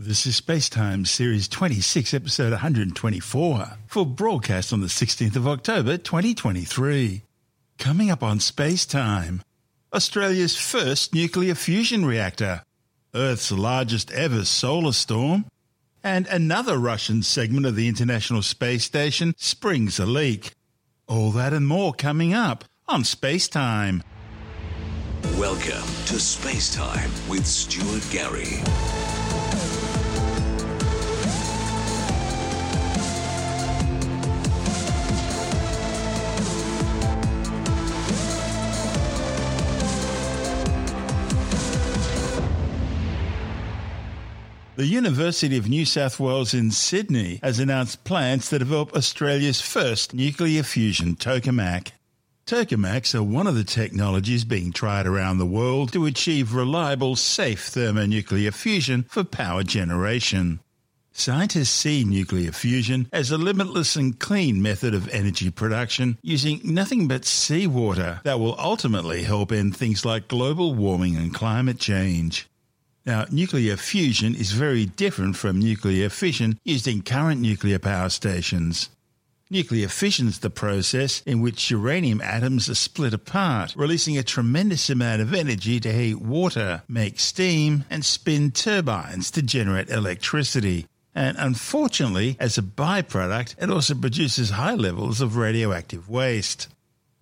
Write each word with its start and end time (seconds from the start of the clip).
This 0.00 0.26
is 0.26 0.40
Spacetime 0.40 1.08
Series 1.08 1.48
26, 1.48 2.14
Episode 2.14 2.52
124, 2.52 3.78
for 3.88 4.06
broadcast 4.06 4.72
on 4.72 4.80
the 4.80 4.86
16th 4.86 5.34
of 5.34 5.48
October 5.48 5.96
2023. 5.96 7.22
Coming 7.80 8.08
up 8.08 8.22
on 8.22 8.38
Spacetime, 8.38 9.40
Australia's 9.92 10.56
first 10.56 11.12
nuclear 11.12 11.56
fusion 11.56 12.04
reactor, 12.04 12.62
Earth's 13.12 13.50
largest 13.50 14.12
ever 14.12 14.44
solar 14.44 14.92
storm, 14.92 15.46
and 16.04 16.28
another 16.28 16.78
Russian 16.78 17.24
segment 17.24 17.66
of 17.66 17.74
the 17.74 17.88
International 17.88 18.42
Space 18.42 18.84
Station 18.84 19.34
springs 19.36 19.98
a 19.98 20.06
leak. 20.06 20.52
All 21.08 21.32
that 21.32 21.52
and 21.52 21.66
more 21.66 21.92
coming 21.92 22.32
up 22.32 22.64
on 22.86 23.02
Spacetime. 23.02 24.04
Welcome 25.36 25.88
to 26.06 26.20
Space 26.20 26.72
Time 26.72 27.10
with 27.28 27.44
Stuart 27.44 28.06
Gary. 28.12 28.62
The 44.78 44.86
University 44.86 45.58
of 45.58 45.68
New 45.68 45.84
South 45.84 46.20
Wales 46.20 46.54
in 46.54 46.70
Sydney 46.70 47.40
has 47.42 47.58
announced 47.58 48.04
plans 48.04 48.48
to 48.48 48.60
develop 48.60 48.94
Australia's 48.94 49.60
first 49.60 50.14
nuclear 50.14 50.62
fusion 50.62 51.16
tokamak. 51.16 51.90
Tokamaks 52.46 53.12
are 53.12 53.24
one 53.24 53.48
of 53.48 53.56
the 53.56 53.64
technologies 53.64 54.44
being 54.44 54.70
tried 54.70 55.04
around 55.04 55.38
the 55.38 55.46
world 55.46 55.92
to 55.94 56.06
achieve 56.06 56.54
reliable, 56.54 57.16
safe 57.16 57.64
thermonuclear 57.70 58.52
fusion 58.52 59.02
for 59.08 59.24
power 59.24 59.64
generation. 59.64 60.60
Scientists 61.10 61.70
see 61.70 62.04
nuclear 62.04 62.52
fusion 62.52 63.08
as 63.12 63.32
a 63.32 63.36
limitless 63.36 63.96
and 63.96 64.20
clean 64.20 64.62
method 64.62 64.94
of 64.94 65.08
energy 65.08 65.50
production 65.50 66.18
using 66.22 66.60
nothing 66.62 67.08
but 67.08 67.24
seawater 67.24 68.20
that 68.22 68.38
will 68.38 68.54
ultimately 68.60 69.24
help 69.24 69.50
end 69.50 69.76
things 69.76 70.04
like 70.04 70.28
global 70.28 70.72
warming 70.72 71.16
and 71.16 71.34
climate 71.34 71.80
change. 71.80 72.48
Now, 73.08 73.24
nuclear 73.30 73.78
fusion 73.78 74.34
is 74.34 74.52
very 74.52 74.84
different 74.84 75.34
from 75.34 75.58
nuclear 75.58 76.10
fission 76.10 76.58
used 76.62 76.86
in 76.86 77.00
current 77.00 77.40
nuclear 77.40 77.78
power 77.78 78.10
stations. 78.10 78.90
Nuclear 79.48 79.88
fission 79.88 80.28
is 80.28 80.40
the 80.40 80.50
process 80.50 81.22
in 81.24 81.40
which 81.40 81.70
uranium 81.70 82.20
atoms 82.20 82.68
are 82.68 82.74
split 82.74 83.14
apart, 83.14 83.74
releasing 83.74 84.18
a 84.18 84.22
tremendous 84.22 84.90
amount 84.90 85.22
of 85.22 85.32
energy 85.32 85.80
to 85.80 85.90
heat 85.90 86.20
water, 86.20 86.82
make 86.86 87.18
steam, 87.18 87.86
and 87.88 88.04
spin 88.04 88.50
turbines 88.50 89.30
to 89.30 89.40
generate 89.40 89.88
electricity. 89.88 90.84
And 91.14 91.38
unfortunately, 91.38 92.36
as 92.38 92.58
a 92.58 92.62
byproduct, 92.62 93.54
it 93.58 93.70
also 93.70 93.94
produces 93.94 94.50
high 94.50 94.74
levels 94.74 95.22
of 95.22 95.38
radioactive 95.38 96.10
waste. 96.10 96.68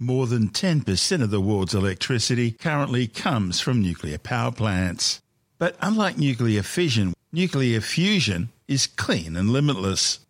More 0.00 0.26
than 0.26 0.48
10% 0.48 1.22
of 1.22 1.30
the 1.30 1.40
world's 1.40 1.74
electricity 1.74 2.50
currently 2.50 3.06
comes 3.06 3.60
from 3.60 3.80
nuclear 3.80 4.18
power 4.18 4.50
plants. 4.50 5.20
But 5.58 5.76
unlike 5.80 6.18
nuclear 6.18 6.62
fission, 6.62 7.14
nuclear 7.32 7.80
fusion 7.80 8.50
is 8.68 8.86
clean 8.86 9.36
and 9.36 9.50
limitless. 9.50 10.20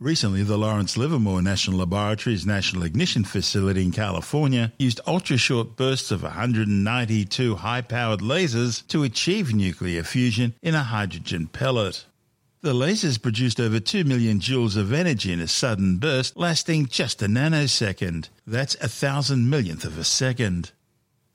Recently, 0.00 0.42
the 0.42 0.58
Lawrence 0.58 0.96
Livermore 0.96 1.42
National 1.42 1.78
Laboratory's 1.78 2.46
National 2.46 2.82
Ignition 2.82 3.22
Facility 3.22 3.82
in 3.82 3.92
California 3.92 4.72
used 4.78 5.00
ultra 5.06 5.36
short 5.36 5.76
bursts 5.76 6.10
of 6.10 6.22
192 6.22 7.56
high 7.56 7.82
powered 7.82 8.20
lasers 8.20 8.84
to 8.88 9.04
achieve 9.04 9.54
nuclear 9.54 10.02
fusion 10.02 10.54
in 10.62 10.74
a 10.74 10.82
hydrogen 10.82 11.46
pellet. 11.46 12.06
The 12.62 12.72
lasers 12.72 13.20
produced 13.20 13.60
over 13.60 13.78
2 13.78 14.04
million 14.04 14.40
joules 14.40 14.76
of 14.76 14.92
energy 14.92 15.32
in 15.32 15.40
a 15.40 15.48
sudden 15.48 15.98
burst 15.98 16.36
lasting 16.36 16.86
just 16.86 17.22
a 17.22 17.26
nanosecond. 17.26 18.28
That's 18.46 18.74
a 18.76 18.88
thousand 18.88 19.50
millionth 19.50 19.84
of 19.84 19.98
a 19.98 20.04
second. 20.04 20.72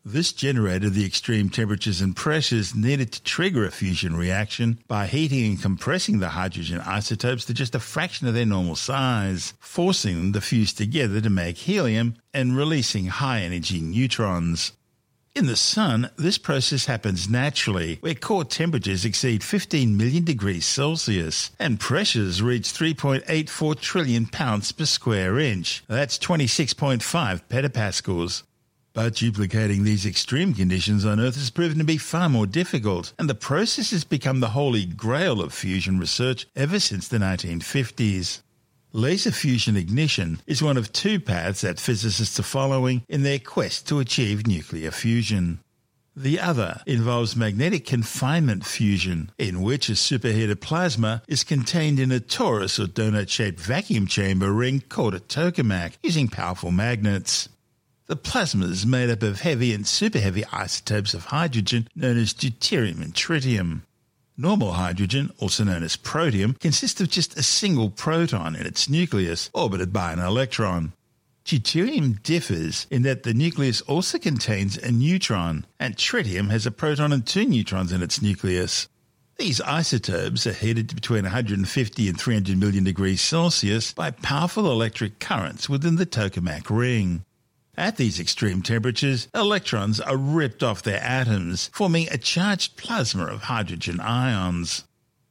This 0.10 0.32
generated 0.32 0.94
the 0.94 1.06
extreme 1.06 1.50
temperatures 1.50 2.00
and 2.00 2.16
pressures 2.16 2.74
needed 2.74 3.12
to 3.12 3.24
trigger 3.24 3.66
a 3.66 3.72
fusion 3.72 4.16
reaction 4.16 4.80
by 4.88 5.06
heating 5.06 5.44
and 5.44 5.62
compressing 5.62 6.20
the 6.20 6.30
hydrogen 6.30 6.80
isotopes 6.80 7.44
to 7.44 7.54
just 7.54 7.76
a 7.76 7.80
fraction 7.82 8.26
of 8.26 8.34
their 8.34 8.46
normal 8.46 8.78
size, 8.78 9.54
forcing 9.60 10.16
them 10.16 10.32
to 10.32 10.40
fuse 10.40 10.72
together 10.72 11.20
to 11.20 11.30
make 11.30 11.58
helium 11.58 12.16
and 12.34 12.56
releasing 12.56 13.08
high 13.08 13.42
energy 13.42 13.82
neutrons. 13.82 14.72
In 15.36 15.46
the 15.46 15.58
Sun, 15.58 16.10
this 16.18 16.38
process 16.38 16.86
happens 16.86 17.28
naturally, 17.28 17.98
where 18.00 18.16
core 18.16 18.46
temperatures 18.46 19.04
exceed 19.04 19.44
15 19.44 19.98
million 19.98 20.24
degrees 20.24 20.66
Celsius 20.66 21.52
and 21.60 21.82
pressures 21.82 22.42
reach 22.42 22.72
3.84 22.72 23.78
trillion 23.82 24.26
pounds 24.26 24.72
per 24.72 24.86
square 24.86 25.38
inch. 25.38 25.84
That's 25.90 26.18
26.5 26.18 27.02
petapascals. 27.50 28.44
But 28.98 29.14
duplicating 29.14 29.84
these 29.84 30.08
extreme 30.08 30.56
conditions 30.56 31.06
on 31.06 31.20
Earth 31.20 31.36
has 31.36 31.52
proven 31.52 31.78
to 31.78 31.84
be 31.84 31.98
far 31.98 32.30
more 32.30 32.48
difficult, 32.48 33.14
and 33.20 33.30
the 33.30 33.36
process 33.36 33.92
has 33.92 34.04
become 34.04 34.40
the 34.40 34.50
holy 34.58 34.86
grail 34.86 35.40
of 35.40 35.54
fusion 35.54 36.00
research 36.00 36.48
ever 36.56 36.80
since 36.80 37.08
the 37.08 37.20
1950s. 37.20 38.42
Laser 38.94 39.30
fusion 39.30 39.78
ignition 39.78 40.42
is 40.48 40.64
one 40.64 40.78
of 40.78 40.92
two 40.92 41.20
paths 41.20 41.62
that 41.62 41.80
physicists 41.80 42.40
are 42.40 42.44
following 42.58 43.04
in 43.08 43.22
their 43.22 43.38
quest 43.38 43.88
to 43.90 44.00
achieve 44.00 44.48
nuclear 44.48 44.90
fusion. 44.90 45.60
The 46.16 46.40
other 46.40 46.82
involves 46.88 47.36
magnetic 47.36 47.86
confinement 47.86 48.66
fusion, 48.66 49.30
in 49.38 49.62
which 49.62 49.90
a 49.90 49.96
superheated 49.96 50.60
plasma 50.60 51.22
is 51.28 51.44
contained 51.44 52.00
in 52.00 52.12
a 52.12 52.20
torus 52.20 52.84
or 52.84 52.88
donut 52.88 53.30
shaped 53.30 53.60
vacuum 53.60 54.08
chamber 54.08 54.52
ring 54.52 54.82
called 54.90 55.14
a 55.14 55.20
tokamak 55.20 56.00
using 56.02 56.30
powerful 56.30 56.72
magnets. 56.72 57.50
The 58.08 58.16
plasma 58.16 58.68
is 58.68 58.86
made 58.86 59.10
up 59.10 59.22
of 59.22 59.42
heavy 59.42 59.74
and 59.74 59.84
superheavy 59.84 60.46
isotopes 60.54 61.14
of 61.14 61.26
hydrogen 61.26 61.90
known 61.94 62.18
as 62.18 62.34
deuterium 62.34 63.02
and 63.02 63.14
tritium. 63.14 63.82
Normal 64.38 64.74
hydrogen, 64.74 65.34
also 65.40 65.66
known 65.66 65.84
as 65.84 65.98
protium, 65.98 66.58
consists 66.58 67.02
of 67.02 67.10
just 67.10 67.38
a 67.38 67.44
single 67.44 67.90
proton 67.90 68.56
in 68.56 68.66
its 68.66 68.88
nucleus 68.88 69.50
orbited 69.54 69.92
by 69.92 70.14
an 70.14 70.20
electron. 70.20 70.94
Deuterium 71.44 72.24
differs 72.24 72.88
in 72.90 73.02
that 73.02 73.24
the 73.24 73.34
nucleus 73.34 73.82
also 73.82 74.18
contains 74.18 74.78
a 74.78 74.90
neutron, 74.90 75.66
and 75.78 75.98
tritium 75.98 76.50
has 76.50 76.66
a 76.66 76.72
proton 76.72 77.12
and 77.12 77.28
two 77.28 77.46
neutrons 77.46 77.92
in 77.92 78.02
its 78.02 78.22
nucleus. 78.22 78.88
These 79.38 79.60
isotopes 79.60 80.48
are 80.48 80.54
heated 80.54 80.96
between 80.96 81.24
150 81.24 82.08
and 82.08 82.18
300 82.18 82.58
million 82.58 82.86
degrees 82.86 83.20
Celsius 83.20 83.92
by 83.94 84.12
powerful 84.12 84.72
electric 84.72 85.20
currents 85.20 85.68
within 85.68 85.98
the 85.98 86.06
tokamak 86.06 86.70
ring. 86.70 87.26
At 87.78 87.98
these 87.98 88.20
extreme 88.20 88.64
temperatures, 88.64 89.28
electrons 89.36 90.02
are 90.02 90.18
ripped 90.18 90.64
off 90.64 90.82
their 90.82 91.02
atoms, 91.02 91.70
forming 91.74 92.08
a 92.10 92.18
charged 92.18 92.76
plasma 92.76 93.26
of 93.26 93.44
hydrogen 93.44 94.00
ions. 94.00 94.86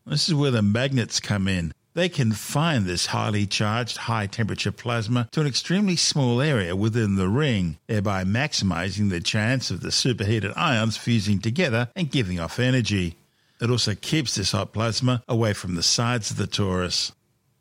This 0.07 0.29
is 0.29 0.35
where 0.35 0.53
the 0.53 0.63
magnets 0.63 1.19
come 1.19 1.49
in. 1.49 1.73
They 1.95 2.09
confine 2.09 2.85
this 2.85 3.07
highly 3.07 3.47
charged, 3.47 3.97
high 3.97 4.29
temperature 4.29 4.71
plasma 4.71 5.29
to 5.33 5.41
an 5.41 5.49
extremely 5.49 5.97
small 5.97 6.41
area 6.41 6.77
within 6.77 7.17
the 7.17 7.29
ring, 7.29 7.79
thereby 7.89 8.23
maximizing 8.23 9.11
the 9.11 9.19
chance 9.19 9.73
of 9.73 9.81
the 9.81 9.91
superheated 9.91 10.53
ions 10.55 10.97
fusing 10.97 11.41
together 11.41 11.89
and 11.97 12.13
giving 12.13 12.39
off 12.39 12.61
energy. 12.61 13.17
It 13.61 13.71
also 13.71 13.97
keeps 13.97 14.37
this 14.37 14.53
hot 14.53 14.73
plasma 14.73 15.25
away 15.27 15.53
from 15.53 15.75
the 15.75 15.83
sides 15.83 16.31
of 16.31 16.37
the 16.37 16.47
torus. 16.47 17.11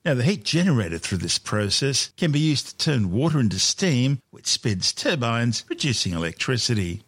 Now, 0.06 0.14
the 0.14 0.24
heat 0.24 0.44
generated 0.44 1.02
through 1.02 1.18
this 1.18 1.40
process 1.40 2.12
can 2.16 2.32
be 2.32 2.40
used 2.40 2.68
to 2.68 2.78
turn 2.78 3.12
water 3.12 3.40
into 3.40 3.58
steam, 3.58 4.20
which 4.30 4.46
spins 4.46 4.94
turbines, 4.94 5.64
producing 5.64 6.14
electricity. 6.14 7.02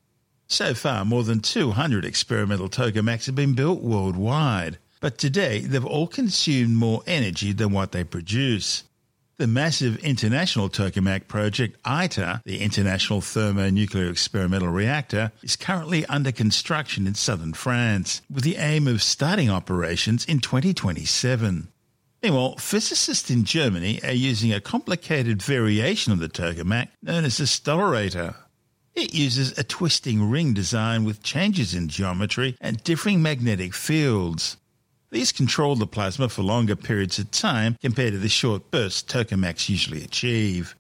So 0.47 0.73
far, 0.73 1.05
more 1.05 1.23
than 1.23 1.41
200 1.41 2.03
experimental 2.03 2.69
tokamaks 2.69 3.27
have 3.27 3.35
been 3.35 3.53
built 3.53 3.83
worldwide, 3.83 4.79
but 4.99 5.19
today 5.19 5.59
they've 5.59 5.85
all 5.85 6.07
consumed 6.07 6.75
more 6.75 7.03
energy 7.05 7.53
than 7.53 7.71
what 7.71 7.91
they 7.91 8.03
produce. 8.03 8.83
The 9.35 9.45
massive 9.45 9.97
international 9.97 10.67
tokamak 10.67 11.27
project 11.27 11.77
ITER, 11.85 12.41
the 12.45 12.61
International 12.61 13.21
Thermonuclear 13.21 14.09
Experimental 14.09 14.69
Reactor, 14.69 15.31
is 15.43 15.55
currently 15.55 16.03
under 16.07 16.31
construction 16.31 17.05
in 17.05 17.13
southern 17.13 17.53
France, 17.53 18.23
with 18.33 18.43
the 18.43 18.55
aim 18.55 18.88
of 18.88 19.03
starting 19.03 19.51
operations 19.51 20.25
in 20.25 20.39
2027. 20.39 21.67
Meanwhile, 22.23 22.57
physicists 22.57 23.29
in 23.29 23.43
Germany 23.43 24.01
are 24.03 24.11
using 24.11 24.51
a 24.51 24.59
complicated 24.59 25.41
variation 25.41 26.11
of 26.11 26.19
the 26.19 26.27
tokamak 26.27 26.87
known 27.01 27.25
as 27.25 27.39
a 27.39 27.43
stellarator. 27.43 28.35
It 28.95 29.13
uses 29.13 29.55
a 29.57 29.63
twisting 29.63 30.27
ring 30.27 30.53
design 30.53 31.03
with 31.03 31.21
changes 31.21 31.75
in 31.75 31.87
geometry 31.87 32.57
and 32.59 32.83
differing 32.83 33.21
magnetic 33.21 33.75
fields. 33.75 34.57
These 35.11 35.31
control 35.31 35.75
the 35.75 35.85
plasma 35.85 36.27
for 36.29 36.41
longer 36.41 36.75
periods 36.75 37.19
of 37.19 37.29
time 37.29 37.77
compared 37.81 38.13
to 38.13 38.19
the 38.19 38.27
short 38.27 38.71
bursts 38.71 39.03
tokamaks 39.03 39.69
usually 39.69 40.03
achieve. 40.03 40.75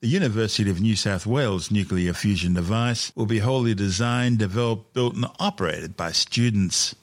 The 0.00 0.08
University 0.08 0.70
of 0.70 0.80
New 0.80 0.96
South 0.96 1.26
Wales 1.26 1.70
nuclear 1.70 2.14
fusion 2.14 2.54
device 2.54 3.12
will 3.14 3.26
be 3.26 3.40
wholly 3.40 3.74
designed, 3.74 4.38
developed, 4.38 4.94
built, 4.94 5.14
and 5.14 5.26
operated 5.38 5.96
by 5.96 6.12
students. 6.12 6.94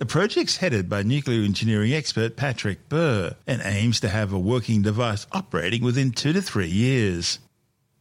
The 0.00 0.06
project's 0.06 0.56
headed 0.56 0.88
by 0.88 1.02
nuclear 1.02 1.42
engineering 1.42 1.92
expert 1.92 2.34
Patrick 2.34 2.88
Burr 2.88 3.36
and 3.46 3.60
aims 3.62 4.00
to 4.00 4.08
have 4.08 4.32
a 4.32 4.38
working 4.38 4.80
device 4.80 5.26
operating 5.30 5.84
within 5.84 6.10
two 6.10 6.32
to 6.32 6.40
three 6.40 6.70
years. 6.70 7.38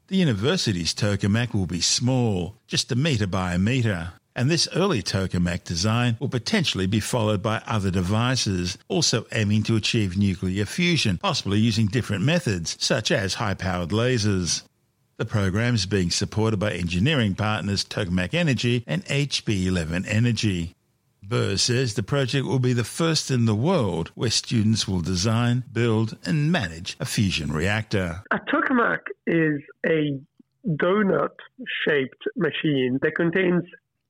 The 0.07 0.15
university's 0.15 0.93
tokamak 0.93 1.53
will 1.53 1.65
be 1.65 1.81
small, 1.81 2.55
just 2.67 2.89
a 2.93 2.95
metre 2.95 3.27
by 3.27 3.53
a 3.53 3.59
metre, 3.59 4.13
and 4.33 4.49
this 4.49 4.69
early 4.73 5.03
tokamak 5.03 5.65
design 5.65 6.15
will 6.21 6.29
potentially 6.29 6.87
be 6.87 7.01
followed 7.01 7.43
by 7.43 7.61
other 7.67 7.91
devices, 7.91 8.77
also 8.87 9.25
aiming 9.33 9.63
to 9.63 9.75
achieve 9.75 10.17
nuclear 10.17 10.63
fusion, 10.63 11.17
possibly 11.17 11.59
using 11.59 11.87
different 11.87 12.23
methods, 12.23 12.77
such 12.79 13.11
as 13.11 13.33
high 13.33 13.55
powered 13.55 13.89
lasers. 13.89 14.63
The 15.17 15.25
program 15.25 15.75
is 15.75 15.85
being 15.85 16.11
supported 16.11 16.61
by 16.61 16.71
engineering 16.71 17.35
partners 17.35 17.83
Tokamak 17.83 18.33
Energy 18.33 18.85
and 18.87 19.03
HB11 19.03 20.05
Energy. 20.07 20.75
Burr 21.29 21.57
says 21.57 21.93
the 21.93 22.01
project 22.01 22.47
will 22.47 22.59
be 22.59 22.73
the 22.73 22.83
first 22.83 23.29
in 23.29 23.45
the 23.45 23.53
world 23.53 24.11
where 24.15 24.31
students 24.31 24.87
will 24.87 25.01
design, 25.01 25.63
build, 25.71 26.17
and 26.25 26.51
manage 26.51 26.97
a 26.99 27.05
fusion 27.05 27.51
reactor. 27.51 28.23
A 28.31 28.39
tokamak 28.51 29.01
is 29.27 29.61
a 29.85 30.19
donut 30.67 31.37
shaped 31.85 32.23
machine 32.35 32.97
that 33.03 33.15
contains 33.15 33.63